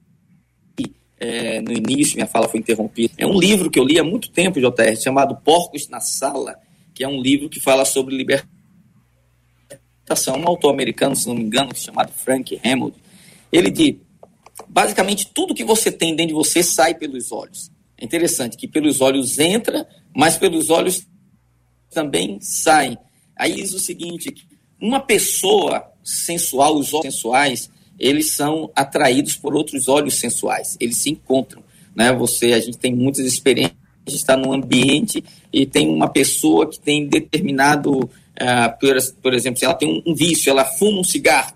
[1.18, 3.14] é, no início, minha fala foi interrompida.
[3.16, 6.56] É um livro que eu li há muito tempo, JR, chamado Porcos na Sala,
[6.92, 8.48] que é um livro que fala sobre libertação.
[10.36, 12.94] Um autor americano, se não me engano, chamado Frank Hammond.
[13.50, 13.96] Ele diz:
[14.74, 17.70] basicamente, tudo que você tem dentro de você sai pelos olhos.
[17.96, 21.06] É interessante que pelos olhos entra, mas pelos olhos
[21.90, 22.98] também sai.
[23.38, 24.34] Aí diz o seguinte:
[24.80, 27.70] uma pessoa sensual, os olhos sensuais,
[28.00, 31.62] eles são atraídos por outros olhos sensuais, eles se encontram.
[31.94, 32.12] Né?
[32.12, 35.22] Você, a gente tem muitas experiências, está num ambiente
[35.52, 40.10] e tem uma pessoa que tem determinado, uh, por, por, exemplo, se ela tem um,
[40.10, 41.54] um vício, ela fuma um cigarro,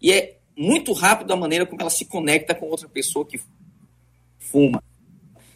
[0.00, 3.40] e é muito rápido a maneira como ela se conecta com outra pessoa que
[4.40, 4.82] fuma.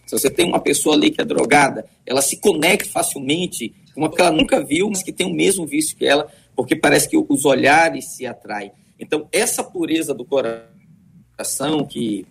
[0.07, 4.21] Se você tem uma pessoa ali que é drogada, ela se conecta facilmente uma que
[4.21, 7.45] ela nunca viu, mas que tem o mesmo vício que ela, porque parece que os
[7.45, 8.71] olhares se atraem.
[8.99, 12.25] Então, essa pureza do coração que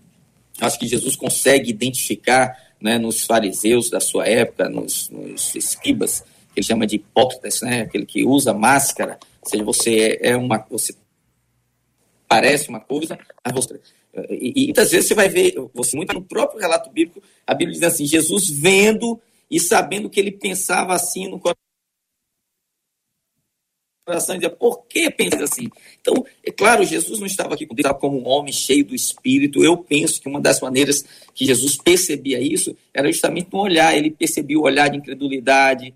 [0.60, 6.22] acho que Jesus consegue identificar né, nos fariseus da sua época, nos, nos escribas,
[6.54, 10.66] que ele chama de hipócritas, né, aquele que usa máscara, ou seja, você é uma,
[10.70, 10.94] você
[12.32, 13.78] parece uma coisa, mas você,
[14.30, 17.74] e, e, muitas vezes você vai ver, você muito no próprio relato bíblico, a Bíblia
[17.78, 19.20] diz assim, Jesus vendo
[19.50, 21.42] e sabendo que ele pensava assim no
[24.06, 25.70] coração, dizia, por que pensa assim?
[26.00, 27.68] Então, é claro, Jesus não estava aqui
[28.00, 29.62] como um homem cheio do Espírito.
[29.62, 31.04] Eu penso que uma das maneiras
[31.34, 33.94] que Jesus percebia isso era justamente no olhar.
[33.94, 35.94] Ele percebia o olhar de incredulidade,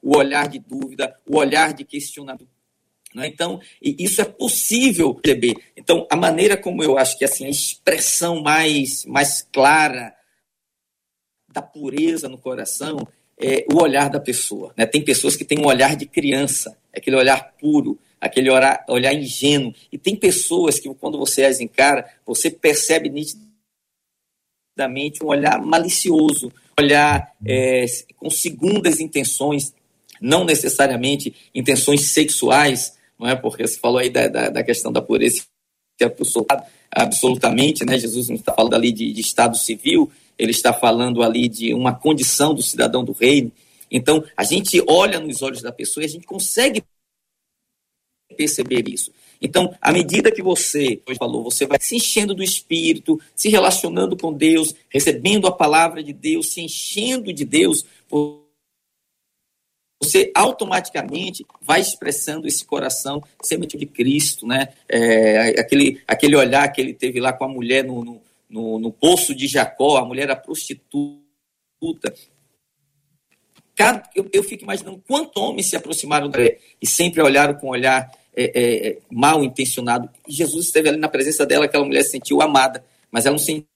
[0.00, 2.55] o olhar de dúvida, o olhar de questionamento.
[3.22, 3.26] É?
[3.26, 5.54] Então, isso é possível perceber.
[5.76, 10.14] Então, a maneira como eu acho que assim, a expressão mais, mais clara
[11.48, 13.06] da pureza no coração
[13.38, 14.72] é o olhar da pessoa.
[14.76, 14.86] Né?
[14.86, 19.74] Tem pessoas que têm um olhar de criança, aquele olhar puro, aquele olhar, olhar ingênuo.
[19.92, 27.34] E tem pessoas que, quando você as encara, você percebe nitidamente um olhar malicioso, olhar
[27.44, 27.84] é,
[28.16, 29.74] com segundas intenções,
[30.20, 33.34] não necessariamente intenções sexuais, não é?
[33.34, 35.44] Porque você falou aí da, da, da questão da pureza
[36.90, 37.98] absolutamente, né?
[37.98, 41.94] Jesus não está falando ali de, de estado civil, ele está falando ali de uma
[41.94, 43.50] condição do cidadão do reino.
[43.90, 46.82] Então, a gente olha nos olhos da pessoa e a gente consegue
[48.36, 49.12] perceber isso.
[49.40, 54.32] Então, à medida que você, falou, você vai se enchendo do Espírito, se relacionando com
[54.32, 57.84] Deus, recebendo a palavra de Deus, se enchendo de Deus,
[60.02, 64.68] você automaticamente vai expressando esse coração semente de Cristo, né?
[64.88, 68.92] É, aquele, aquele olhar que ele teve lá com a mulher no, no, no, no
[68.92, 71.22] poço de Jacó, a mulher era prostituta.
[74.14, 78.10] Eu, eu, fico imaginando quantos homens se aproximaram dela e sempre olharam com um olhar
[78.34, 80.08] é, é, é, mal intencionado.
[80.26, 83.38] E Jesus esteve ali na presença dela, aquela mulher se sentiu amada, mas ela não
[83.38, 83.66] se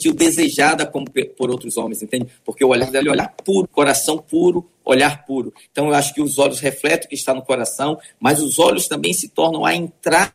[0.00, 2.32] sentiu desejada como por outros homens, entende?
[2.42, 5.52] Porque o olhar dela é olhar puro, coração puro, olhar puro.
[5.70, 8.88] Então eu acho que os olhos refletem o que está no coração, mas os olhos
[8.88, 10.32] também se tornam a entrada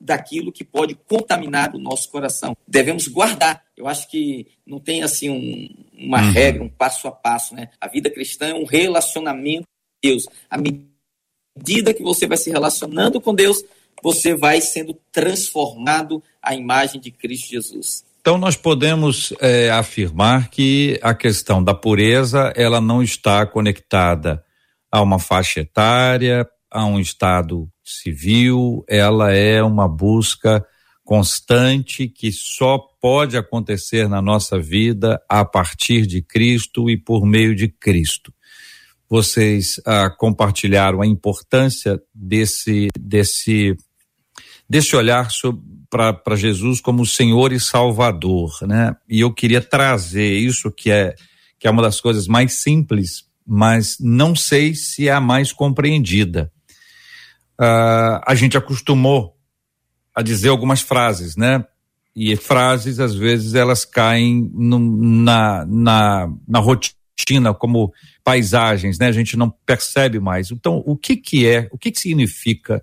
[0.00, 2.56] daquilo que pode contaminar o nosso coração.
[2.66, 3.62] Devemos guardar.
[3.76, 6.32] Eu acho que não tem assim um, uma uhum.
[6.32, 7.68] regra, um passo a passo, né?
[7.80, 10.26] A vida cristã é um relacionamento com Deus.
[10.50, 13.62] À medida que você vai se relacionando com Deus,
[14.02, 18.04] você vai sendo transformado à imagem de Cristo Jesus.
[18.20, 24.44] Então nós podemos é, afirmar que a questão da pureza ela não está conectada
[24.90, 30.64] a uma faixa etária, a um estado civil, ela é uma busca
[31.04, 37.56] constante que só pode acontecer na nossa vida a partir de Cristo e por meio
[37.56, 38.32] de Cristo.
[39.08, 43.76] vocês ah, compartilharam a importância desse desse
[44.68, 45.30] desse olhar
[45.92, 48.96] para Jesus como Senhor e Salvador, né?
[49.06, 51.14] E eu queria trazer isso que é
[51.60, 56.50] que é uma das coisas mais simples, mas não sei se é a mais compreendida.
[57.60, 59.36] Uh, a gente acostumou
[60.12, 61.64] a dizer algumas frases, né?
[62.16, 67.92] E frases, às vezes, elas caem no, na, na, na rotina, como
[68.24, 69.06] paisagens, né?
[69.06, 70.50] A gente não percebe mais.
[70.50, 72.82] Então, o que que é, o que que significa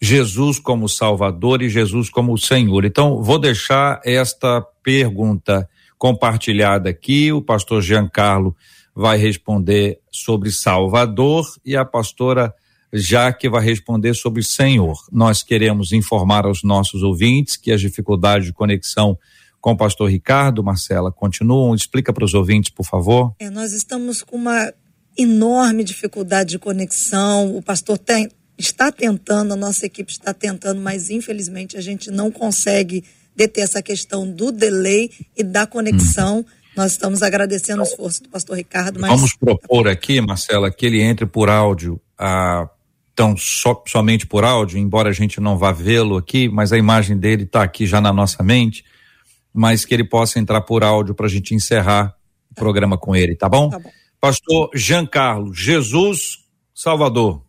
[0.00, 2.84] Jesus como Salvador e Jesus como Senhor?
[2.84, 7.32] Então, vou deixar esta pergunta compartilhada aqui.
[7.32, 8.56] O pastor Giancarlo
[8.94, 12.54] vai responder sobre Salvador e a pastora
[12.92, 14.96] Jaque vai responder sobre Senhor.
[15.12, 19.18] Nós queremos informar aos nossos ouvintes que as dificuldades de conexão
[19.60, 21.74] com o pastor Ricardo, Marcela, continuam.
[21.74, 23.34] Explica para os ouvintes, por favor.
[23.38, 24.72] É, nós estamos com uma
[25.18, 27.54] enorme dificuldade de conexão.
[27.56, 28.28] O pastor tem,
[28.64, 33.04] está tentando, a nossa equipe está tentando, mas infelizmente a gente não consegue
[33.34, 36.40] deter essa questão do delay e da conexão.
[36.40, 36.44] Hum.
[36.76, 39.00] Nós estamos agradecendo o esforço do pastor Ricardo.
[39.00, 39.10] Mas...
[39.10, 42.00] Vamos propor aqui, Marcela, que ele entre por áudio,
[43.12, 47.18] então so, somente por áudio, embora a gente não vá vê-lo aqui, mas a imagem
[47.18, 48.84] dele está aqui já na nossa mente,
[49.52, 52.14] mas que ele possa entrar por áudio para a gente encerrar
[52.50, 53.68] o programa com ele, tá bom?
[53.68, 53.90] tá bom?
[54.20, 56.44] Pastor Giancarlo, Jesus
[56.74, 57.42] Salvador.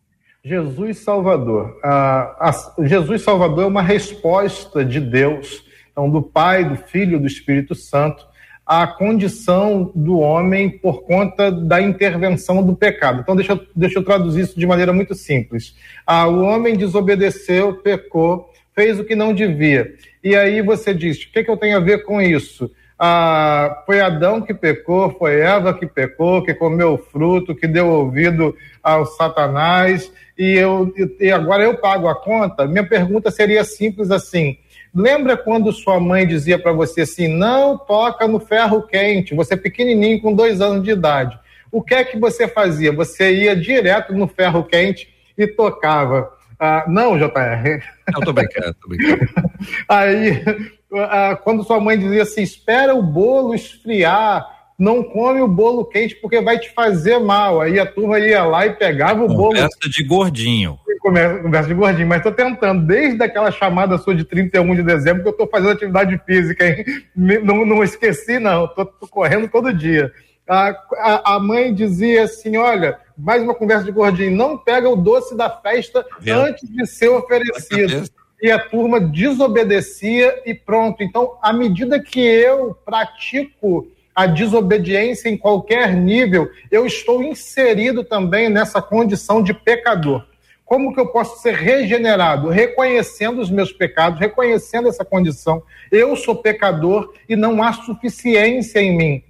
[0.43, 1.79] Jesus Salvador.
[1.83, 7.75] A, Jesus Salvador é uma resposta de Deus, então, do Pai, do Filho, do Espírito
[7.75, 8.25] Santo,
[8.65, 13.21] à condição do homem por conta da intervenção do pecado.
[13.21, 15.75] Então, deixa, deixa eu traduzir isso de maneira muito simples.
[16.07, 19.93] Ah, o homem desobedeceu, pecou, fez o que não devia.
[20.23, 22.71] E aí você diz: o que, que eu tenho a ver com isso?
[22.97, 27.87] Ah, foi Adão que pecou, foi Eva que pecou, que comeu o fruto, que deu
[27.87, 30.11] ouvido ao Satanás,
[30.41, 32.65] e, eu, e agora eu pago a conta?
[32.65, 34.57] Minha pergunta seria simples assim:
[34.91, 39.57] lembra quando sua mãe dizia para você assim, não toca no ferro quente, você é
[39.57, 41.37] pequenininho com dois anos de idade.
[41.71, 42.91] O que é que você fazia?
[42.91, 46.33] Você ia direto no ferro quente e tocava.
[46.59, 47.83] Ah, não, JR.
[48.11, 49.29] Não, tô brincando, tô brincando.
[49.87, 50.43] Aí,
[50.91, 54.43] ah, quando sua mãe dizia assim, espera o bolo esfriar,
[54.81, 57.61] não come o bolo quente porque vai te fazer mal.
[57.61, 59.53] Aí a turma ia lá e pegava o conversa bolo.
[59.53, 60.79] Conversa de gordinho.
[60.99, 65.27] Conversa de gordinho, mas estou tentando, desde aquela chamada sua de 31 de dezembro, que
[65.27, 66.83] eu estou fazendo atividade física, hein?
[67.15, 70.11] Não, não esqueci, não, estou correndo todo dia.
[70.49, 74.95] A, a, a, mãe dizia assim: olha, mais uma conversa de gordinho, não pega o
[74.95, 78.03] doce da festa antes de ser oferecido.
[78.41, 81.03] E a turma desobedecia e pronto.
[81.03, 88.49] Então, à medida que eu pratico a desobediência em qualquer nível, eu estou inserido também
[88.49, 90.25] nessa condição de pecador.
[90.65, 92.47] Como que eu posso ser regenerado?
[92.49, 95.61] Reconhecendo os meus pecados, reconhecendo essa condição.
[95.91, 99.23] Eu sou pecador e não há suficiência em mim.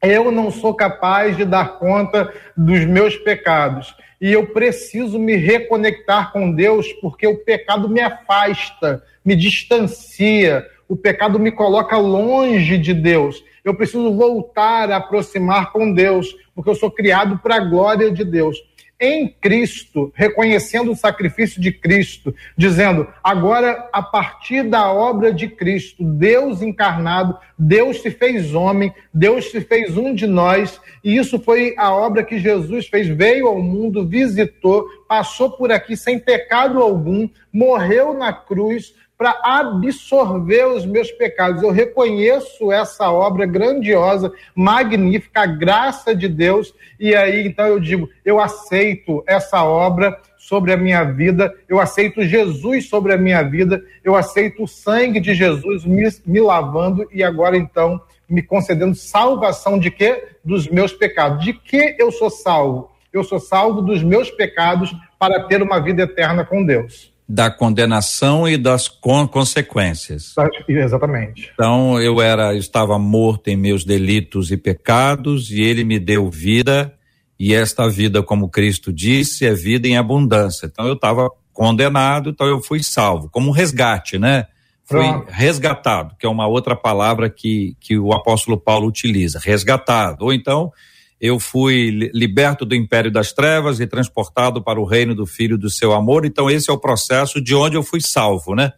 [0.00, 3.96] Eu não sou capaz de dar conta dos meus pecados.
[4.20, 10.96] E eu preciso me reconectar com Deus, porque o pecado me afasta, me distancia, o
[10.96, 13.42] pecado me coloca longe de Deus.
[13.66, 18.24] Eu preciso voltar a aproximar com Deus, porque eu sou criado para a glória de
[18.24, 18.56] Deus
[19.00, 26.04] em Cristo, reconhecendo o sacrifício de Cristo, dizendo: agora, a partir da obra de Cristo,
[26.04, 31.74] Deus encarnado, Deus se fez homem, Deus se fez um de nós, e isso foi
[31.76, 33.08] a obra que Jesus fez.
[33.08, 40.66] Veio ao mundo, visitou, passou por aqui sem pecado algum, morreu na cruz, para absorver
[40.66, 41.62] os meus pecados.
[41.62, 48.08] Eu reconheço essa obra grandiosa, magnífica, a graça de Deus, e aí então eu digo:
[48.24, 53.82] eu aceito essa obra sobre a minha vida, eu aceito Jesus sobre a minha vida,
[54.04, 59.78] eu aceito o sangue de Jesus me, me lavando e agora então me concedendo salvação
[59.78, 60.28] de quê?
[60.44, 61.44] Dos meus pecados.
[61.44, 62.90] De que eu sou salvo?
[63.12, 68.48] Eu sou salvo dos meus pecados para ter uma vida eterna com Deus da condenação
[68.48, 70.34] e das con consequências.
[70.68, 71.50] Exatamente.
[71.52, 76.92] Então eu era, estava morto em meus delitos e pecados e ele me deu vida
[77.38, 80.66] e esta vida, como Cristo disse, é vida em abundância.
[80.66, 84.46] Então eu estava condenado, então eu fui salvo, como um resgate, né?
[84.84, 85.30] Fui Pronto.
[85.30, 90.24] resgatado, que é uma outra palavra que, que o apóstolo Paulo utiliza, resgatado.
[90.26, 90.72] Ou então
[91.20, 95.70] eu fui liberto do império das trevas e transportado para o reino do filho do
[95.70, 96.26] seu amor.
[96.26, 98.72] Então, esse é o processo de onde eu fui salvo, né?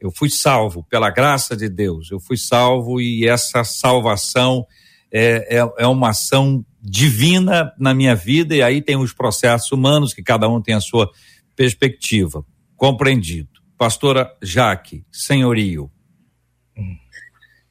[0.00, 4.66] Eu fui salvo pela graça de Deus, eu fui salvo e essa salvação
[5.10, 10.12] é, é, é uma ação divina na minha vida, e aí tem os processos humanos,
[10.12, 11.10] que cada um tem a sua
[11.56, 12.44] perspectiva.
[12.76, 13.48] Compreendido.
[13.78, 15.90] Pastora Jaque, senhorio.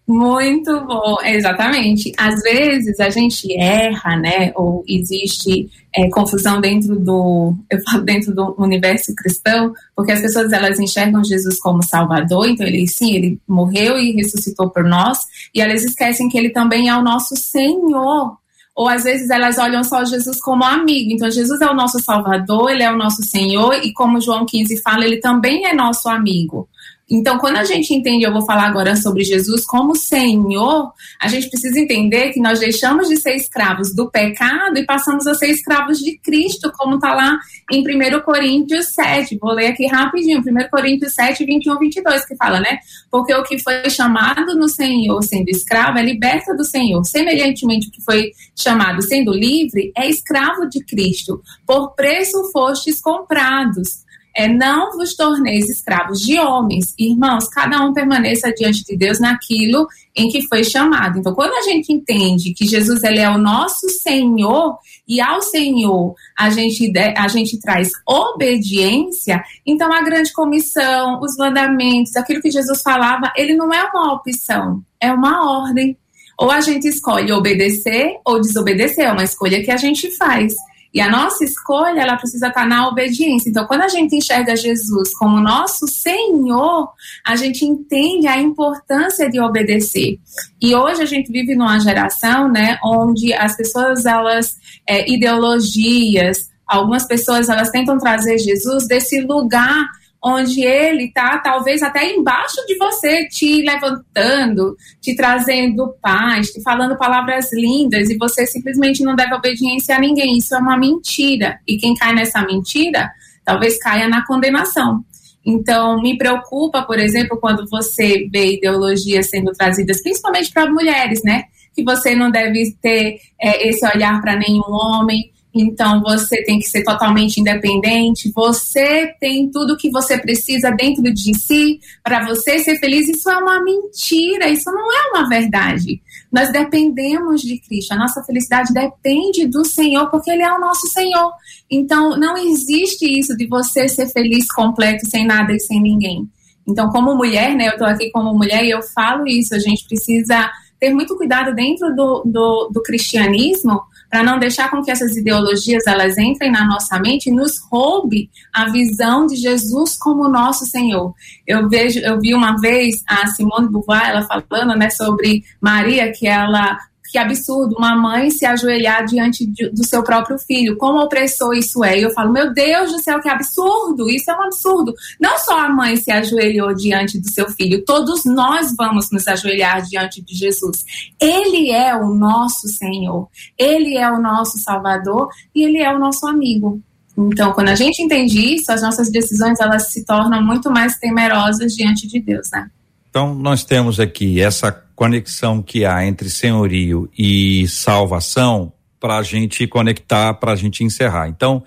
[0.05, 2.11] Muito bom, exatamente.
[2.17, 4.51] Às vezes a gente erra, né?
[4.53, 10.51] Ou existe é, confusão dentro do, eu falo dentro do universo cristão, porque as pessoas
[10.51, 15.19] elas enxergam Jesus como Salvador, então ele sim, ele morreu e ressuscitou por nós,
[15.55, 18.37] e elas esquecem que ele também é o nosso Senhor.
[18.75, 21.11] Ou às vezes elas olham só Jesus como amigo.
[21.11, 24.81] Então Jesus é o nosso Salvador, ele é o nosso Senhor, e como João 15
[24.81, 26.67] fala, ele também é nosso amigo.
[27.13, 30.91] Então, quando a gente entende, eu vou falar agora sobre Jesus como Senhor,
[31.21, 35.35] a gente precisa entender que nós deixamos de ser escravos do pecado e passamos a
[35.35, 37.37] ser escravos de Cristo, como está lá
[37.71, 39.37] em 1 Coríntios 7.
[39.39, 42.79] Vou ler aqui rapidinho, 1 Coríntios 7, 21, 22, que fala, né?
[43.11, 47.03] Porque o que foi chamado no Senhor sendo escravo é liberta do Senhor.
[47.05, 51.43] Semelhantemente, o que foi chamado sendo livre é escravo de Cristo.
[51.63, 54.01] Por preço fostes comprados
[54.35, 56.93] é, não vos torneis escravos de homens.
[56.97, 61.19] Irmãos, cada um permaneça diante de Deus naquilo em que foi chamado.
[61.19, 64.77] Então, quando a gente entende que Jesus ele é o nosso Senhor
[65.07, 72.15] e ao Senhor a gente, a gente traz obediência, então a grande comissão, os mandamentos,
[72.15, 75.97] aquilo que Jesus falava, ele não é uma opção, é uma ordem.
[76.39, 80.53] Ou a gente escolhe obedecer ou desobedecer, é uma escolha que a gente faz.
[80.93, 83.49] E a nossa escolha, ela precisa estar na obediência.
[83.49, 86.91] Então, quando a gente enxerga Jesus como nosso Senhor,
[87.25, 90.19] a gente entende a importância de obedecer.
[90.61, 94.55] E hoje a gente vive numa geração, né, onde as pessoas, elas,
[94.87, 99.89] é, ideologias, algumas pessoas, elas tentam trazer Jesus desse lugar
[100.23, 106.97] onde ele está talvez até embaixo de você, te levantando, te trazendo paz, te falando
[106.97, 110.37] palavras lindas e você simplesmente não deve obediência a ninguém.
[110.37, 111.59] Isso é uma mentira.
[111.67, 113.11] E quem cai nessa mentira,
[113.43, 115.03] talvez caia na condenação.
[115.45, 121.43] Então, me preocupa, por exemplo, quando você vê ideologias sendo trazidas, principalmente para mulheres, né?
[121.75, 126.65] Que você não deve ter é, esse olhar para nenhum homem, então você tem que
[126.65, 132.79] ser totalmente independente, você tem tudo que você precisa dentro de si para você ser
[132.79, 133.07] feliz.
[133.07, 136.01] Isso é uma mentira, isso não é uma verdade.
[136.31, 140.87] Nós dependemos de Cristo, a nossa felicidade depende do Senhor, porque Ele é o nosso
[140.87, 141.31] Senhor.
[141.69, 146.27] Então não existe isso de você ser feliz completo, sem nada e sem ninguém.
[146.67, 149.85] Então, como mulher, né, eu estou aqui como mulher e eu falo isso, a gente
[149.85, 150.49] precisa
[150.79, 153.81] ter muito cuidado dentro do, do, do cristianismo
[154.13, 158.29] para não deixar com que essas ideologias elas entrem na nossa mente e nos roube
[158.53, 161.15] a visão de Jesus como nosso Senhor.
[161.47, 166.27] Eu vejo, eu vi uma vez a Simone Beauvoir ela falando, né, sobre Maria que
[166.27, 166.77] ela
[167.13, 170.75] que absurdo uma mãe se ajoelhar diante de, do seu próprio filho.
[170.77, 171.99] Como opressor isso é?
[171.99, 174.09] E eu falo, meu Deus do céu, que absurdo!
[174.09, 174.95] Isso é um absurdo.
[175.21, 179.83] Não só a mãe se ajoelhou diante do seu filho, todos nós vamos nos ajoelhar
[179.83, 180.83] diante de Jesus.
[181.21, 186.25] Ele é o nosso Senhor, ele é o nosso Salvador e ele é o nosso
[186.25, 186.81] amigo.
[187.15, 191.75] Então, quando a gente entende isso, as nossas decisões elas se tornam muito mais temerosas
[191.75, 192.71] diante de Deus, né?
[193.07, 199.67] Então, nós temos aqui essa conexão que há entre senhorio e salvação para a gente
[199.67, 201.27] conectar, para a gente encerrar.
[201.27, 201.63] Então,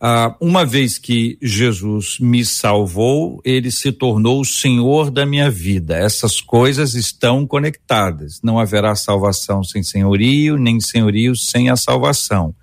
[0.00, 5.94] ah, uma vez que Jesus me salvou, ele se tornou o Senhor da minha vida.
[5.94, 8.40] Essas coisas estão conectadas.
[8.42, 12.54] Não haverá salvação sem senhorio, nem senhorio sem a salvação.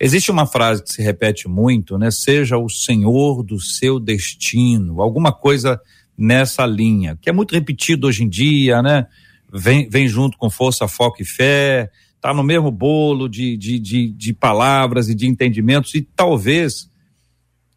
[0.00, 2.10] Existe uma frase que se repete muito, né?
[2.10, 5.78] Seja o Senhor do seu destino, alguma coisa
[6.16, 9.06] nessa linha, que é muito repetido hoje em dia, né?
[9.52, 11.90] Vem, vem junto com força, foco e fé,
[12.20, 16.90] tá no mesmo bolo de, de, de, de palavras e de entendimentos, e talvez,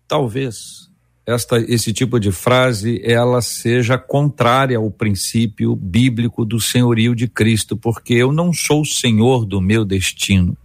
[0.08, 0.90] talvez,
[1.26, 7.78] esta, esse tipo de frase ela seja contrária ao princípio bíblico do senhorio de Cristo,
[7.78, 10.58] porque eu não sou o senhor do meu destino.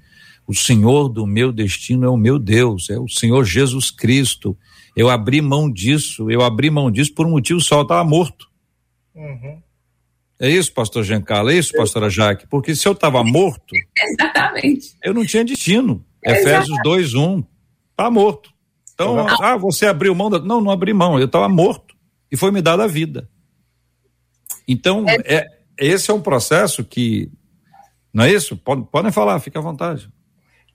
[0.46, 4.56] O senhor do meu destino é o meu Deus, é o Senhor Jesus Cristo.
[4.96, 8.46] Eu abri mão disso, eu abri mão disso por um motivo só, eu estava morto.
[9.14, 9.60] Uhum.
[10.38, 12.46] É isso, pastor Giancarlo, é isso, pastora Jaque?
[12.46, 14.96] Porque se eu estava morto, Exatamente.
[15.02, 16.04] eu não tinha destino.
[16.22, 17.44] Efésios 2, 1,
[17.96, 18.50] tá morto.
[18.92, 20.38] Então, ah, você abriu mão da...
[20.38, 21.94] Não, não abri mão, eu estava morto
[22.30, 23.28] e foi me dada a vida.
[24.66, 25.36] Então, é.
[25.36, 25.46] é,
[25.78, 27.30] esse é um processo que,
[28.12, 28.56] não é isso?
[28.56, 30.10] Podem, podem falar, fique à vontade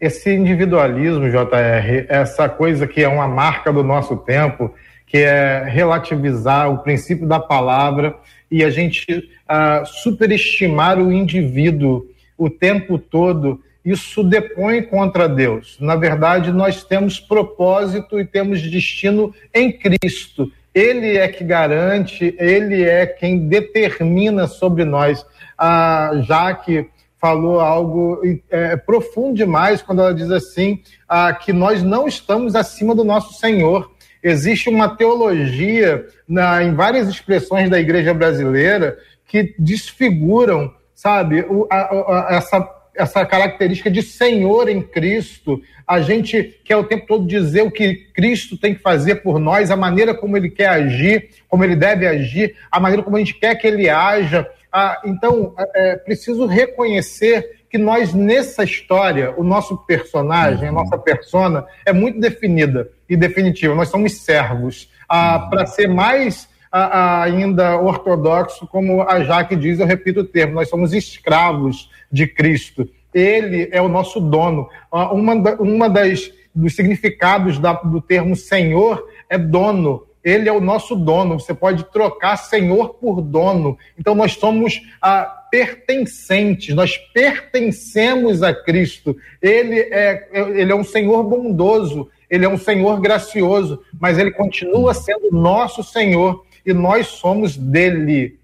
[0.02, 4.74] esse individualismo, JR, essa coisa que é uma marca do nosso tempo,
[5.06, 8.16] que é relativizar o princípio da palavra
[8.52, 12.06] e a gente uh, superestimar o indivíduo
[12.38, 15.78] o tempo todo isso depõe contra Deus.
[15.80, 20.52] Na verdade, nós temos propósito e temos destino em Cristo.
[20.74, 25.26] Ele é que garante, ele é quem determina sobre nós.
[25.58, 26.88] A Jaque
[27.20, 32.96] falou algo é, profundo demais quando ela diz assim: ah, que nós não estamos acima
[32.96, 33.92] do nosso Senhor.
[34.24, 38.98] Existe uma teologia na, em várias expressões da igreja brasileira
[39.28, 45.62] que desfiguram, sabe, o, a, a, essa essa característica de Senhor em Cristo.
[45.88, 49.72] A gente quer o tempo todo dizer o que Cristo tem que fazer por nós,
[49.72, 53.36] a maneira como ele quer agir, como ele deve agir, a maneira como a gente
[53.36, 54.48] quer que ele haja.
[54.72, 60.98] Ah, então, é, é preciso reconhecer que nós, nessa história, o nosso personagem, a nossa
[60.98, 63.74] persona, é muito definida e definitiva.
[63.74, 64.90] Nós somos servos.
[65.08, 70.70] Ah, Para ser mais ainda ortodoxo, como a Jaque diz, eu repito o termo, nós
[70.70, 72.88] somos escravos de Cristo.
[73.14, 74.70] Ele é o nosso dono.
[74.92, 80.04] Uma, uma das dos significados da, do termo Senhor é dono.
[80.24, 81.40] Ele é o nosso dono.
[81.40, 83.78] Você pode trocar Senhor por dono.
[83.98, 86.76] Então nós somos ah, pertencentes.
[86.76, 89.16] Nós pertencemos a Cristo.
[89.42, 92.10] Ele é, ele é um Senhor bondoso.
[92.30, 98.40] Ele é um Senhor gracioso, mas ele continua sendo nosso Senhor e nós somos dele.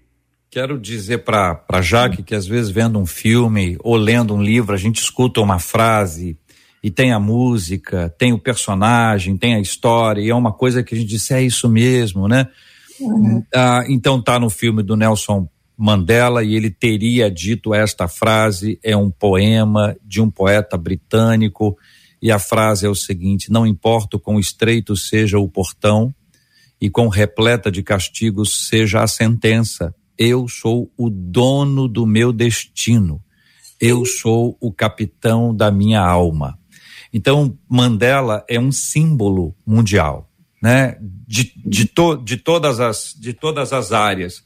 [0.50, 4.78] Quero dizer para Jaque que às vezes vendo um filme ou lendo um livro, a
[4.78, 6.36] gente escuta uma frase
[6.82, 10.94] e tem a música, tem o personagem, tem a história, e é uma coisa que
[10.94, 12.48] a gente diz, é isso mesmo, né?
[13.00, 13.42] Uhum.
[13.54, 18.96] Ah, então tá no filme do Nelson Mandela e ele teria dito esta frase, é
[18.96, 21.76] um poema de um poeta britânico,
[22.20, 26.12] e a frase é o seguinte: não importa o quão estreito seja o portão,
[26.80, 29.94] e com repleta de castigos seja a sentença.
[30.16, 33.22] Eu sou o dono do meu destino.
[33.80, 36.57] Eu sou o capitão da minha alma.
[37.12, 40.30] Então, Mandela é um símbolo mundial,
[40.62, 40.96] né?
[41.26, 44.42] De, de, to, de, todas as, de todas as áreas.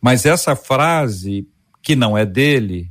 [0.00, 1.46] Mas essa frase,
[1.82, 2.90] que não é dele,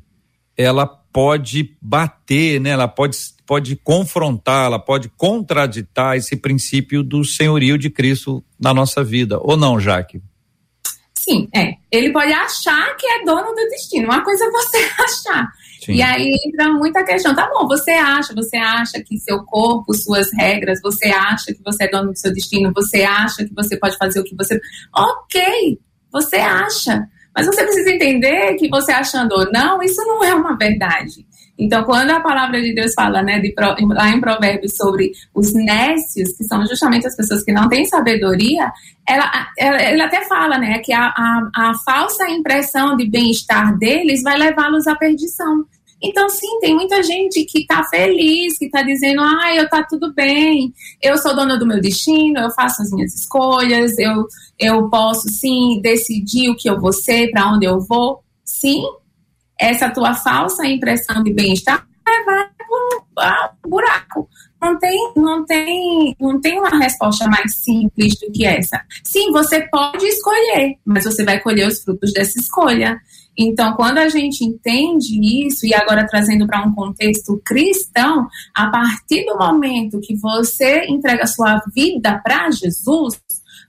[0.56, 2.70] ela pode bater, né?
[2.70, 9.04] ela pode, pode confrontar, ela pode contraditar esse princípio do senhorio de Cristo na nossa
[9.04, 9.38] vida.
[9.42, 10.22] Ou não, Jaque?
[11.18, 11.76] Sim, é.
[11.92, 14.06] Ele pode achar que é dono do destino.
[14.06, 15.48] Uma coisa é você achar.
[15.84, 15.94] Sim.
[15.94, 17.34] E aí entra muita questão.
[17.34, 21.86] Tá bom, você acha, você acha que seu corpo, suas regras, você acha que você
[21.86, 24.60] é dono do seu destino, você acha que você pode fazer o que você.
[24.96, 25.80] Ok,
[26.12, 27.08] você acha.
[27.36, 31.26] Mas você precisa entender que você achando ou não, isso não é uma verdade.
[31.62, 36.36] Então, quando a palavra de Deus fala, né, de, lá em Provérbios sobre os nécios,
[36.36, 38.72] que são justamente as pessoas que não têm sabedoria,
[39.08, 44.24] ela, ela, ela até fala, né, que a, a, a falsa impressão de bem-estar deles
[44.24, 45.64] vai levá-los à perdição.
[46.04, 50.12] Então, sim, tem muita gente que está feliz, que está dizendo, ah, eu tá tudo
[50.16, 54.26] bem, eu sou dona do meu destino, eu faço as minhas escolhas, eu,
[54.58, 58.24] eu posso sim decidir o que eu vou ser, para onde eu vou.
[58.44, 58.84] Sim,
[59.62, 61.86] essa tua falsa impressão de bem-estar
[62.26, 62.48] vai
[63.14, 64.28] para o buraco.
[64.60, 68.82] Não tem, não, tem, não tem uma resposta mais simples do que essa.
[69.04, 73.00] Sim, você pode escolher, mas você vai colher os frutos dessa escolha.
[73.38, 79.26] Então, quando a gente entende isso, e agora trazendo para um contexto cristão, a partir
[79.26, 83.20] do momento que você entrega sua vida para Jesus,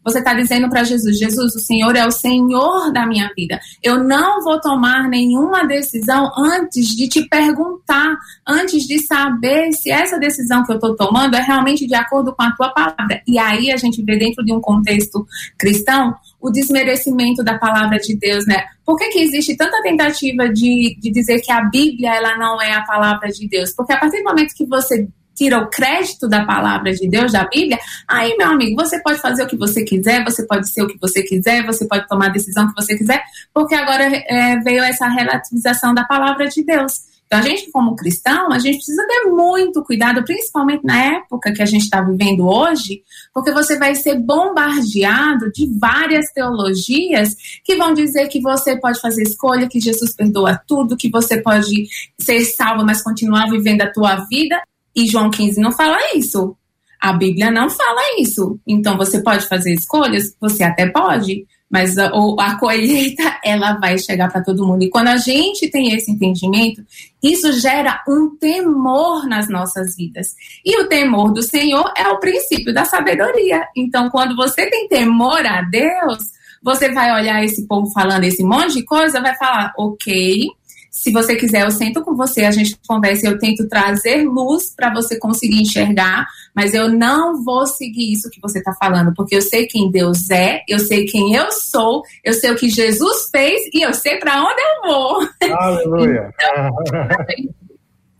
[0.05, 3.61] você está dizendo para Jesus: Jesus, o Senhor é o Senhor da minha vida.
[3.82, 10.18] Eu não vou tomar nenhuma decisão antes de te perguntar, antes de saber se essa
[10.18, 13.22] decisão que eu estou tomando é realmente de acordo com a tua palavra.
[13.26, 15.26] E aí a gente vê dentro de um contexto
[15.59, 18.64] cristão o desmerecimento da palavra de Deus, né?
[18.84, 22.72] Por que, que existe tanta tentativa de, de dizer que a Bíblia ela não é
[22.72, 23.72] a palavra de Deus?
[23.76, 27.45] Porque a partir do momento que você tira o crédito da palavra de Deus, da
[27.45, 27.78] Bíblia,
[28.09, 30.99] aí, meu amigo, você pode fazer o que você quiser, você pode ser o que
[31.01, 33.22] você quiser, você pode tomar a decisão que você quiser,
[33.53, 37.12] porque agora é, veio essa relativização da palavra de Deus.
[37.33, 41.62] Então, a gente, como cristão, a gente precisa ter muito cuidado, principalmente na época que
[41.62, 43.03] a gente está vivendo hoje,
[43.33, 49.22] porque você vai ser bombardeado de várias teologias que vão dizer que você pode fazer
[49.22, 54.16] escolha, que Jesus perdoa tudo, que você pode ser salvo, mas continuar vivendo a tua
[54.26, 54.61] vida.
[54.95, 56.57] E João 15 não fala isso.
[57.01, 58.61] A Bíblia não fala isso.
[58.66, 60.36] Então você pode fazer escolhas?
[60.40, 64.84] Você até pode, mas a, a colheita ela vai chegar para todo mundo.
[64.84, 66.84] E quando a gente tem esse entendimento,
[67.22, 70.34] isso gera um temor nas nossas vidas.
[70.64, 73.66] E o temor do Senhor é o princípio da sabedoria.
[73.76, 76.30] Então, quando você tem temor a Deus,
[76.62, 80.47] você vai olhar esse povo falando esse monte de coisa, vai falar, ok,
[80.93, 84.93] Se você quiser, eu sento com você, a gente conversa, eu tento trazer luz para
[84.93, 89.40] você conseguir enxergar, mas eu não vou seguir isso que você está falando, porque eu
[89.40, 93.62] sei quem Deus é, eu sei quem eu sou, eu sei o que Jesus fez
[93.72, 95.28] e eu sei para onde eu vou.
[95.57, 96.30] Aleluia.
[96.34, 97.55] então,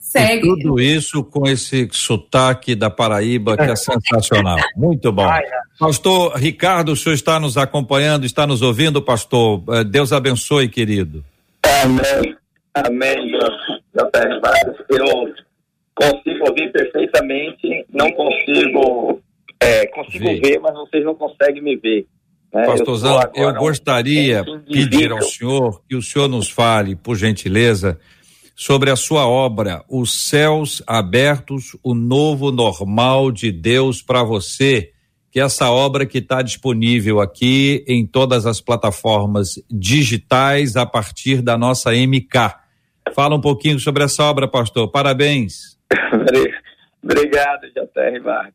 [0.01, 0.47] Segue.
[0.47, 4.59] E tudo isso com esse sotaque da Paraíba que é sensacional.
[4.77, 5.27] Muito bom.
[5.79, 9.63] Pastor Ricardo, o senhor está nos acompanhando, está nos ouvindo, pastor?
[9.69, 11.25] Eh, Deus abençoe, querido.
[11.83, 12.37] Amém.
[12.75, 13.29] Amém,
[13.95, 14.77] JR Vargas.
[14.89, 15.35] Eu
[15.95, 19.21] consigo ouvir perfeitamente, não consigo,
[19.61, 20.41] é, consigo ver.
[20.41, 20.61] ver.
[20.61, 22.07] mas vocês não conseguem me ver.
[22.53, 22.67] Né?
[22.67, 27.99] Pastorzão, eu, eu gostaria de pedir ao senhor que o senhor nos fale, por gentileza,
[28.55, 34.93] sobre a sua obra, Os Céus Abertos, o Novo Normal de Deus para você,
[35.31, 41.41] que é essa obra que está disponível aqui em todas as plataformas digitais a partir
[41.41, 42.62] da nossa MK.
[43.15, 44.91] Fala um pouquinho sobre essa obra, pastor.
[44.91, 45.79] Parabéns.
[47.03, 48.21] Obrigado, J.R.
[48.21, 48.55] Vargas.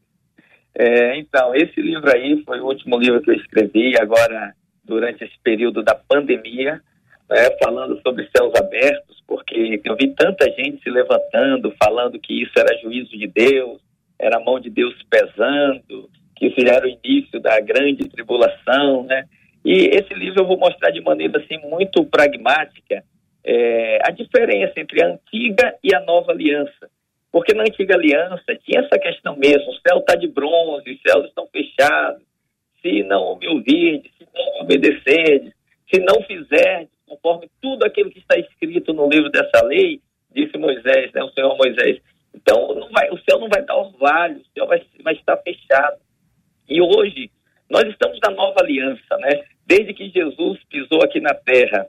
[0.76, 4.53] É, então, esse livro aí foi o último livro que eu escrevi agora
[4.84, 6.82] durante esse período da pandemia
[7.30, 12.53] né, falando sobre céus abertos, porque eu vi tanta gente se levantando, falando que isso
[12.58, 13.82] era juízo de Deus,
[14.18, 19.26] era a mão de Deus pesando, que isso era o início da grande tribulação, né?
[19.66, 23.03] E esse livro eu vou mostrar de maneira assim muito pragmática
[23.47, 26.89] é, a diferença entre a antiga e a nova aliança.
[27.31, 31.25] Porque na antiga aliança tinha essa questão mesmo, o céu está de bronze, os céus
[31.27, 32.21] estão fechados,
[32.81, 35.53] se não me ouvirdes, se não obedecerdes,
[35.89, 40.01] se não fizerdes conforme tudo aquilo que está escrito no livro dessa lei,
[40.35, 42.01] disse Moisés, né, o Senhor Moisés.
[42.35, 45.97] Então, vai, o céu não vai dar orvalho, o céu vai, vai estar fechado.
[46.67, 47.31] E hoje,
[47.69, 49.45] nós estamos na nova aliança, né?
[49.65, 51.87] Desde que Jesus pisou aqui na terra,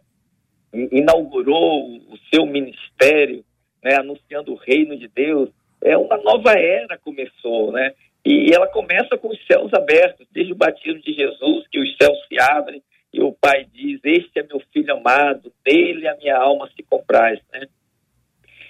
[0.73, 3.45] inaugurou o seu ministério,
[3.83, 5.51] né, anunciando o reino de Deus,
[5.83, 7.95] é uma nova era começou, né?
[8.25, 12.19] E ela começa com os céus abertos, desde o batismo de Jesus, que os céus
[12.27, 16.69] se abrem, e o pai diz: Este é meu filho amado, dele a minha alma
[16.77, 17.41] se compraz.
[17.53, 17.67] Né?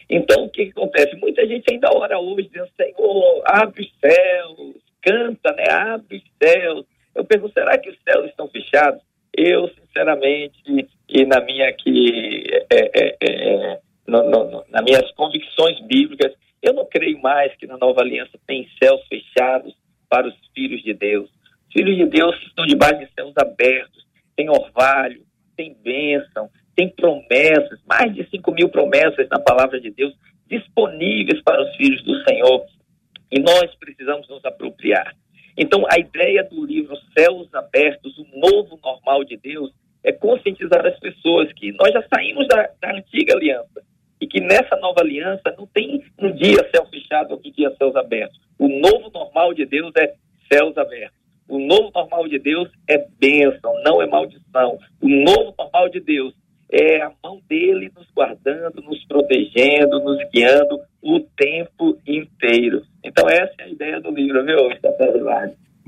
[0.08, 1.16] Então, o que, que, acontece?
[1.16, 5.64] Muita gente ainda ora hoje, dizendo: Senhor, abre os céus, canta, né?
[5.70, 6.86] abre os céus.
[7.14, 9.02] Eu pergunto: será que os céus estão fechados?
[9.36, 16.32] Eu, sinceramente, e na minha aqui, é, é, é, no, no, nas minhas convicções bíblicas,
[16.62, 19.74] eu não creio mais que na nova aliança tem céus fechados
[20.08, 21.30] para os filhos de Deus.
[21.68, 27.80] Os filhos de Deus estão debaixo de céus abertos tem orvalho, tem bênção, tem promessas,
[27.84, 30.14] mais de 5 mil promessas na palavra de Deus
[30.48, 32.64] disponíveis para os filhos do Senhor.
[33.32, 35.12] E nós precisamos nos apropriar.
[35.56, 39.72] Então, a ideia do livro Céus Abertos, o novo normal de Deus,
[40.04, 43.82] é conscientizar as pessoas que nós já saímos da, da antiga aliança
[44.20, 48.38] e que nessa nova aliança não tem um dia céu fechado, outro dia céus abertos.
[48.58, 50.14] O novo normal de Deus é
[50.52, 51.18] céus abertos.
[51.48, 54.78] O novo normal de Deus é bênção, não é maldição.
[55.00, 56.34] O novo normal de Deus
[56.70, 62.82] é a mão dele nos guardando, nos protegendo, nos guiando o tempo inteiro.
[63.02, 64.68] Então, essa é a ideia do livro, viu,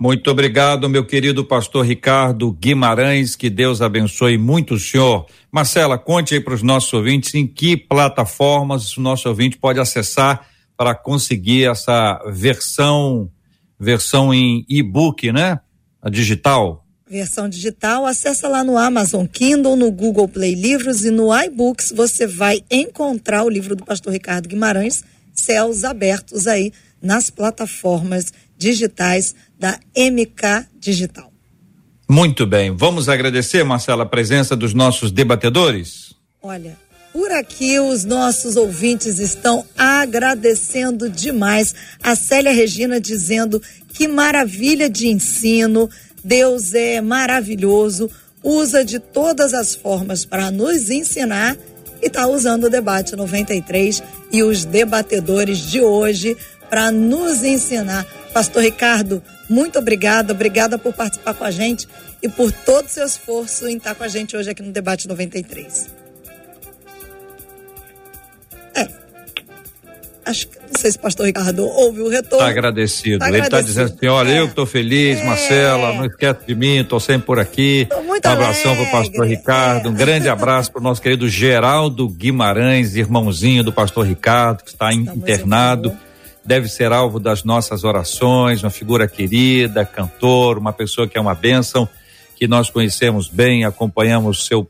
[0.03, 5.27] Muito obrigado, meu querido pastor Ricardo Guimarães, que Deus abençoe muito o senhor.
[5.53, 10.49] Marcela, conte aí para os nossos ouvintes em que plataformas o nosso ouvinte pode acessar
[10.75, 13.31] para conseguir essa versão
[13.79, 15.61] versão em e-book, né?
[16.01, 16.83] A digital.
[17.07, 22.27] Versão digital, acessa lá no Amazon Kindle, no Google Play Livros e no iBooks você
[22.27, 26.73] vai encontrar o livro do pastor Ricardo Guimarães, Céus Abertos aí
[27.03, 31.31] nas plataformas digitais da MK Digital.
[32.09, 32.75] Muito bem.
[32.75, 36.15] Vamos agradecer, Marcela, a presença dos nossos debatedores?
[36.43, 36.77] Olha,
[37.13, 41.75] por aqui, os nossos ouvintes estão agradecendo demais.
[42.03, 45.89] A Célia Regina dizendo que maravilha de ensino,
[46.25, 48.11] Deus é maravilhoso,
[48.43, 51.57] usa de todas as formas para nos ensinar
[52.03, 54.03] e está usando o debate 93
[54.33, 56.37] e os debatedores de hoje
[56.69, 58.07] para nos ensinar.
[58.33, 61.89] Pastor Ricardo, muito obrigada, obrigada por participar com a gente
[62.23, 65.09] e por todo o seu esforço em estar com a gente hoje aqui no debate
[65.09, 65.91] 93.
[68.77, 68.89] É.
[70.25, 72.45] Acho que não sei se o pastor Ricardo ouve o retorno.
[72.45, 73.19] Tá agradecido.
[73.19, 74.39] Tá Ele está dizendo assim: olha, é.
[74.39, 75.25] eu estou feliz, é.
[75.25, 77.89] Marcela, não esquece de mim, estou sempre por aqui.
[77.91, 79.91] Tô muito um abração para o pastor Ricardo, é.
[79.91, 84.93] um grande abraço para o nosso querido Geraldo Guimarães, irmãozinho do pastor Ricardo, que está
[84.93, 85.99] Estamos internado.
[86.45, 91.35] Deve ser alvo das nossas orações, uma figura querida, cantor, uma pessoa que é uma
[91.35, 91.89] bênção,
[92.37, 94.69] que nós conhecemos bem, acompanhamos seu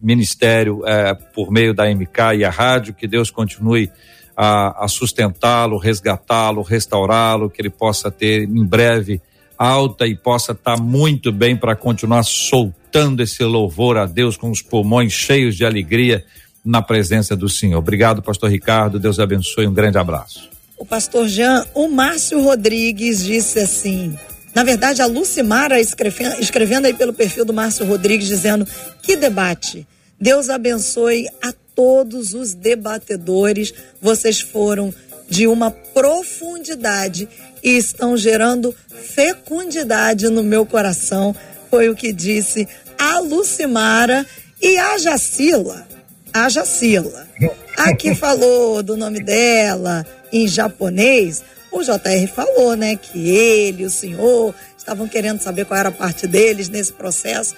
[0.00, 3.90] ministério é, por meio da MK e a rádio, que Deus continue
[4.36, 9.20] a, a sustentá-lo, resgatá-lo, restaurá-lo, que ele possa ter em breve
[9.56, 14.50] alta e possa estar tá muito bem para continuar soltando esse louvor a Deus com
[14.50, 16.24] os pulmões cheios de alegria
[16.64, 17.78] na presença do Senhor.
[17.78, 18.98] Obrigado, pastor Ricardo.
[18.98, 19.66] Deus abençoe.
[19.66, 20.51] Um grande abraço.
[20.82, 24.18] O pastor Jean, o Márcio Rodrigues disse assim:
[24.52, 28.66] na verdade, a Lucimara escrevendo, escrevendo aí pelo perfil do Márcio Rodrigues, dizendo:
[29.00, 29.86] que debate.
[30.20, 33.72] Deus abençoe a todos os debatedores.
[34.00, 34.92] Vocês foram
[35.28, 37.28] de uma profundidade
[37.62, 41.32] e estão gerando fecundidade no meu coração.
[41.70, 42.66] Foi o que disse
[42.98, 44.26] a Lucimara
[44.60, 45.86] e a Jacila.
[46.32, 47.28] A Jacila.
[47.76, 51.44] Aqui falou do nome dela em japonês.
[51.70, 56.26] O JR falou, né, que ele, o senhor, estavam querendo saber qual era a parte
[56.26, 57.54] deles nesse processo.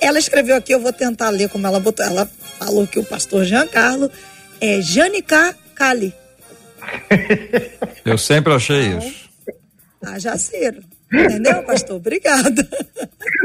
[0.00, 2.04] Ela escreveu aqui, eu vou tentar ler como ela botou.
[2.04, 4.10] Ela falou que o pastor Giancarlo
[4.60, 6.14] é Janica Kali.
[8.04, 9.30] Eu sempre achei então, isso.
[10.02, 10.82] Ah, Jaciro.
[11.12, 11.96] Entendeu, pastor?
[11.96, 12.68] Obrigada.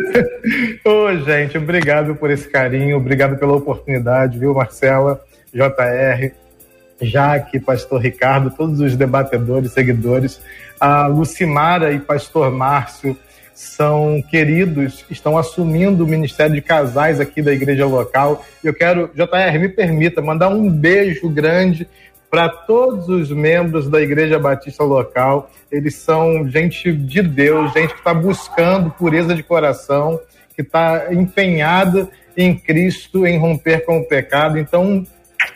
[0.84, 5.24] Ô, gente, obrigado por esse carinho, obrigado pela oportunidade, viu, Marcela,
[5.54, 6.34] JR,
[7.02, 10.42] Jaque, pastor Ricardo, todos os debatedores, seguidores,
[10.80, 13.18] a Lucimara e pastor Márcio
[13.54, 18.46] são queridos, estão assumindo o ministério de casais aqui da igreja local.
[18.64, 21.86] Eu quero, JR, me permita mandar um beijo grande
[22.30, 25.52] para todos os membros da Igreja Batista local.
[25.72, 30.20] Eles são gente de Deus, gente que está buscando pureza de coração,
[30.56, 34.58] que está empenhada em Cristo, em romper com o pecado.
[34.58, 35.06] Então,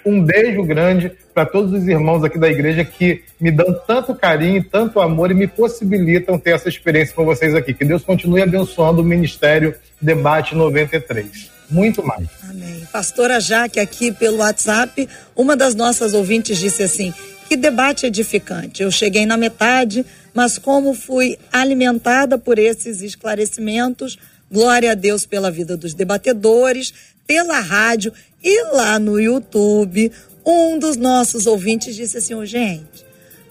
[0.05, 4.63] um beijo grande para todos os irmãos aqui da igreja que me dão tanto carinho,
[4.63, 7.73] tanto amor e me possibilitam ter essa experiência com vocês aqui.
[7.73, 11.51] Que Deus continue abençoando o Ministério Debate 93.
[11.69, 12.27] Muito mais.
[12.49, 12.87] Amém.
[12.91, 17.13] Pastora Jaque, aqui pelo WhatsApp, uma das nossas ouvintes disse assim:
[17.47, 18.83] que debate edificante.
[18.83, 24.17] Eu cheguei na metade, mas como fui alimentada por esses esclarecimentos,
[24.51, 26.93] glória a Deus pela vida dos debatedores,
[27.27, 28.13] pela rádio
[28.43, 30.11] e lá no YouTube,
[30.45, 33.05] um dos nossos ouvintes disse assim: oh, gente,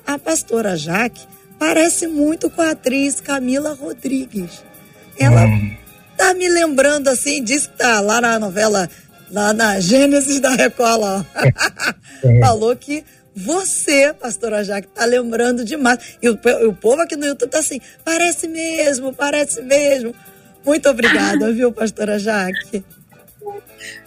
[0.06, 1.26] a pastora Jaque
[1.58, 4.62] parece muito com a atriz Camila Rodrigues.
[5.18, 5.76] Ela hum.
[6.16, 8.88] tá me lembrando assim, disse que tá lá na novela,
[9.30, 11.26] lá na Gênesis da Record, lá.
[12.40, 13.04] Falou que
[13.34, 16.18] você, pastora Jaque, tá lembrando demais.
[16.20, 20.14] E o, o povo aqui no YouTube tá assim, parece mesmo, parece mesmo.
[20.64, 22.84] Muito obrigada, viu, pastora Jaque?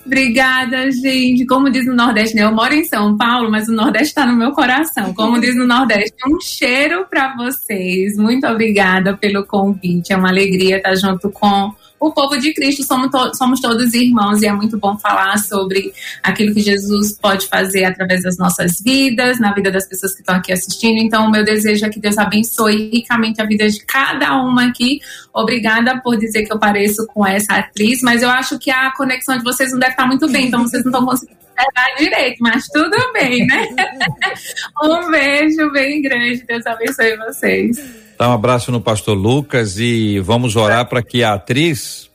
[0.06, 1.46] Obrigada, gente.
[1.46, 2.44] Como diz no Nordeste, né?
[2.44, 5.14] Eu moro em São Paulo, mas o Nordeste está no meu coração.
[5.14, 8.16] Como diz no Nordeste, um cheiro para vocês.
[8.18, 10.14] Muito obrigada pelo convite.
[10.14, 11.74] É uma alegria estar junto com
[12.08, 15.94] o povo de Cristo somos, to somos todos irmãos e é muito bom falar sobre
[16.22, 20.36] aquilo que Jesus pode fazer através das nossas vidas, na vida das pessoas que estão
[20.36, 20.98] aqui assistindo.
[20.98, 25.00] Então, o meu desejo é que Deus abençoe ricamente a vida de cada uma aqui.
[25.34, 29.38] Obrigada por dizer que eu pareço com essa atriz, mas eu acho que a conexão
[29.38, 32.68] de vocês não deve estar muito bem, então vocês não estão conseguindo pegar direito, mas
[32.68, 33.68] tudo bem, né?
[34.84, 38.05] um beijo bem grande, Deus abençoe vocês.
[38.18, 42.10] Dá um abraço no pastor Lucas e vamos orar para que a atriz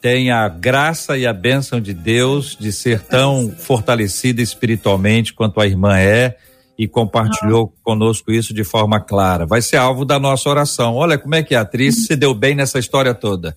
[0.00, 5.66] tenha a graça e a bênção de Deus de ser tão fortalecida espiritualmente quanto a
[5.66, 6.36] irmã é
[6.78, 9.44] e compartilhou conosco isso de forma clara.
[9.44, 10.94] Vai ser alvo da nossa oração.
[10.94, 13.56] Olha como é que a atriz se deu bem nessa história toda.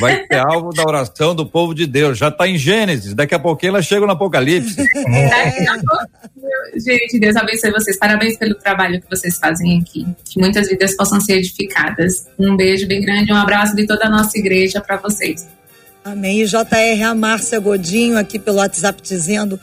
[0.00, 2.16] Vai ser alvo da oração do povo de Deus.
[2.16, 4.76] Já está em Gênesis, daqui a pouquinho ela chega no Apocalipse.
[6.76, 7.98] Gente, Deus abençoe vocês.
[7.98, 10.06] Parabéns pelo trabalho que vocês fazem aqui.
[10.24, 12.28] Que muitas vidas possam ser edificadas.
[12.38, 15.48] Um beijo bem grande, um abraço de toda a nossa igreja para vocês.
[16.04, 16.42] Amém.
[16.42, 19.58] E JR, a Márcia Godinho aqui pelo WhatsApp dizendo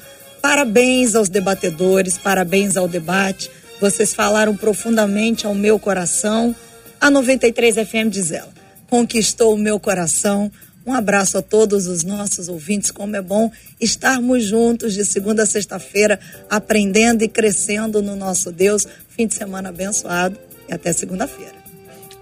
[0.48, 3.52] Parabéns aos debatedores, parabéns ao debate.
[3.82, 6.56] Vocês falaram profundamente ao meu coração.
[7.02, 8.48] A 93 FM diz ela,
[8.90, 10.50] conquistou o meu coração.
[10.86, 12.92] Um abraço a todos os nossos ouvintes.
[12.92, 16.18] Como é bom estarmos juntos de segunda a sexta-feira,
[16.50, 18.88] aprendendo e crescendo no nosso Deus.
[19.10, 21.58] Fim de semana abençoado e até segunda-feira.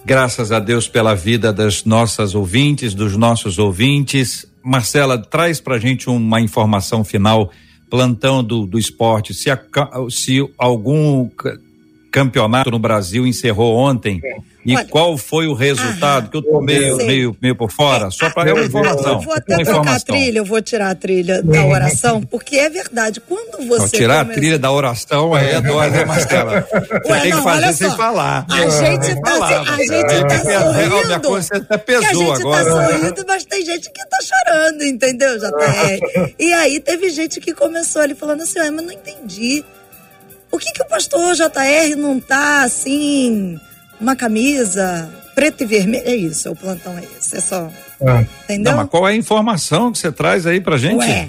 [0.03, 4.47] Graças a Deus pela vida das nossas ouvintes, dos nossos ouvintes.
[4.63, 7.51] Marcela, traz para gente uma informação final
[7.95, 9.57] plantão do, do esporte, se, a,
[10.09, 11.29] se algum
[12.15, 14.21] campeonato no Brasil encerrou ontem.
[14.65, 16.31] E Olha, qual foi o resultado?
[16.31, 19.13] que eu tô meio, meio, meio por fora, só para uma informação.
[19.13, 22.69] Eu vou até trocar a trilha, eu vou tirar a trilha da oração, porque é
[22.69, 23.81] verdade, quando você.
[23.81, 24.31] Não, tirar começa...
[24.31, 26.67] a trilha da oração é dói, né, Marcela?
[26.71, 28.45] Você Ué, tem não, que fazer sem falar.
[28.49, 31.05] A gente tá, falar, a gente tá sorrindo.
[31.05, 32.65] Minha consciência até pesou a gente agora.
[32.65, 36.33] tá sorrindo, mas tem gente que tá chorando, entendeu, JR?
[36.39, 39.63] e aí teve gente que começou ali falando assim, mas não entendi.
[40.55, 43.59] Por que, que o pastor JR não tá assim
[43.99, 46.03] uma camisa preta e vermelha.
[46.05, 47.35] É isso, o plantão é esse.
[47.35, 47.69] É só.
[47.99, 48.25] É.
[48.45, 48.71] Entendeu?
[48.71, 50.95] Não, mas qual é a informação que você traz aí pra gente?
[50.95, 51.27] Ué,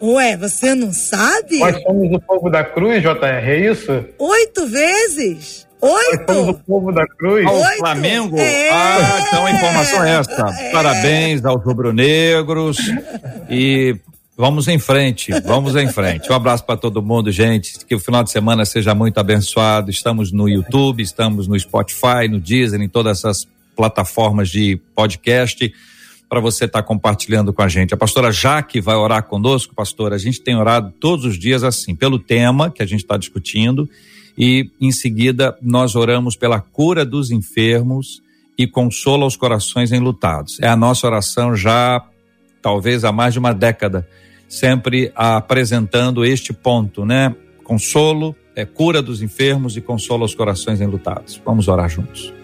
[0.00, 1.58] Ué você não sabe?
[1.58, 4.04] Nós somos o povo da cruz, JR, é isso?
[4.16, 5.66] Oito vezes.
[5.80, 6.32] Oito!
[6.32, 7.44] Nós somos o povo da cruz.
[7.44, 7.78] Ao Oito.
[7.78, 8.38] Flamengo?
[8.38, 8.70] É.
[8.70, 10.46] Ah, então a informação é esta.
[10.56, 10.70] É.
[10.70, 12.78] Parabéns aos rubro-negros
[13.50, 13.96] e
[14.42, 16.28] Vamos em frente, vamos em frente.
[16.28, 17.78] Um abraço para todo mundo, gente.
[17.86, 19.88] Que o final de semana seja muito abençoado.
[19.88, 23.46] Estamos no YouTube, estamos no Spotify, no Deezer, em todas essas
[23.76, 25.72] plataformas de podcast
[26.28, 27.94] para você estar tá compartilhando com a gente.
[27.94, 30.16] A pastora Jaque vai orar conosco, pastora.
[30.16, 33.88] A gente tem orado todos os dias assim, pelo tema que a gente está discutindo,
[34.36, 38.20] e em seguida nós oramos pela cura dos enfermos
[38.58, 40.58] e consola os corações enlutados.
[40.60, 42.04] É a nossa oração já
[42.60, 44.04] talvez há mais de uma década
[44.52, 47.34] sempre apresentando este ponto, né?
[47.64, 51.40] Consolo, é cura dos enfermos e consola os corações enlutados.
[51.42, 52.34] Vamos orar juntos.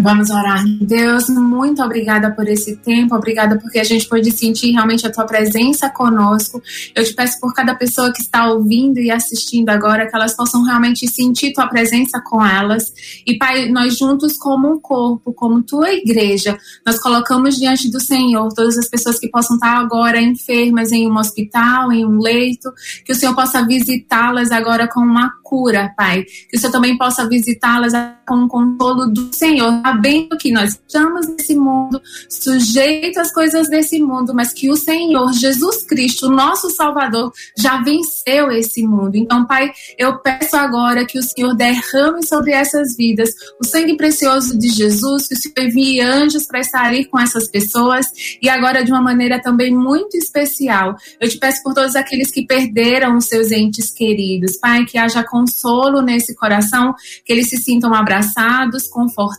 [0.00, 0.64] Vamos orar.
[0.80, 5.26] Deus, muito obrigada por esse tempo, obrigada porque a gente pode sentir realmente a tua
[5.26, 6.62] presença conosco.
[6.94, 10.62] Eu te peço por cada pessoa que está ouvindo e assistindo agora, que elas possam
[10.62, 12.92] realmente sentir tua presença com elas.
[13.26, 16.56] E, Pai, nós juntos, como um corpo, como tua igreja,
[16.86, 21.16] nós colocamos diante do Senhor todas as pessoas que possam estar agora enfermas em um
[21.16, 22.72] hospital, em um leito,
[23.04, 26.24] que o Senhor possa visitá-las agora com uma cura, Pai.
[26.48, 27.92] Que o Senhor também possa visitá-las
[28.26, 33.98] com o consolo do Senhor, sabendo que nós estamos nesse mundo, sujeitos às coisas desse
[34.00, 39.16] mundo, mas que o Senhor, Jesus Cristo, o nosso Salvador, já venceu esse mundo.
[39.16, 44.58] Então, Pai, eu peço agora que o Senhor derrame sobre essas vidas o sangue precioso
[44.58, 48.06] de Jesus, que o Senhor envie anjos para estar ali com essas pessoas
[48.42, 50.96] e agora de uma maneira também muito especial.
[51.18, 55.24] Eu te peço por todos aqueles que perderam os seus entes queridos, Pai, que haja
[55.24, 56.94] consolo nesse coração,
[57.24, 59.38] que eles se sintam abraçados, confortados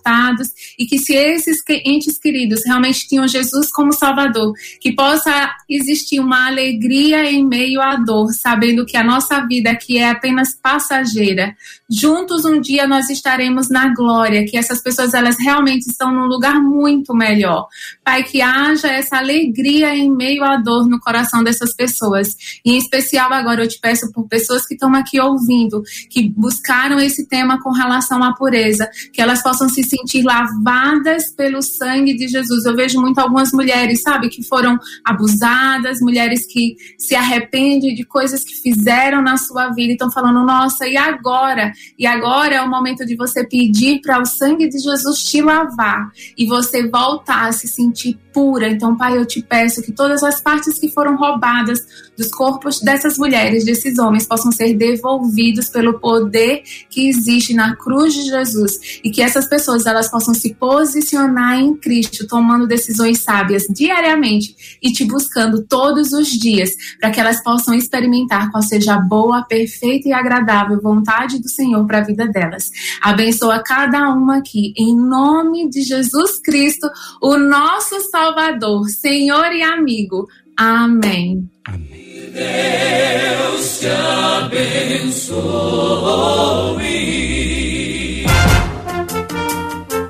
[0.77, 6.47] e que se esses entes queridos realmente tinham Jesus como Salvador, que possa existir uma
[6.47, 11.56] alegria em meio à dor, sabendo que a nossa vida aqui é apenas passageira.
[11.89, 16.61] Juntos um dia nós estaremos na glória, que essas pessoas elas realmente estão num lugar
[16.61, 17.68] muito melhor.
[18.03, 22.35] Pai, que haja essa alegria em meio à dor no coração dessas pessoas.
[22.64, 26.99] E em especial agora eu te peço por pessoas que estão aqui ouvindo, que buscaram
[26.99, 32.27] esse tema com relação à pureza, que elas possam se sentir lavadas pelo sangue de
[32.27, 32.65] Jesus.
[32.65, 38.43] Eu vejo muito algumas mulheres, sabe, que foram abusadas, mulheres que se arrependem de coisas
[38.43, 41.71] que fizeram na sua vida e estão falando, nossa, e agora?
[41.97, 46.11] E agora é o momento de você pedir para o sangue de Jesus te lavar
[46.37, 48.69] e você voltar a se sentir pura.
[48.69, 51.79] Então, Pai, eu te peço que todas as partes que foram roubadas
[52.17, 58.13] dos corpos dessas mulheres, desses homens, possam ser devolvidos pelo poder que existe na cruz
[58.13, 64.56] de Jesus e que essas pessoas possam se posicionar em Cristo, tomando decisões sábias diariamente
[64.81, 69.44] e te buscando todos os dias, para que elas possam experimentar qual seja a boa,
[69.44, 72.69] perfeita e agradável vontade do Senhor para a vida delas.
[73.02, 76.90] Abençoa cada uma aqui, em nome de Jesus Cristo,
[77.22, 80.27] o nosso Salvador, Senhor e amigo.
[80.57, 81.49] Amém.
[81.65, 82.10] Amém.
[82.34, 85.40] Deus te abençoe.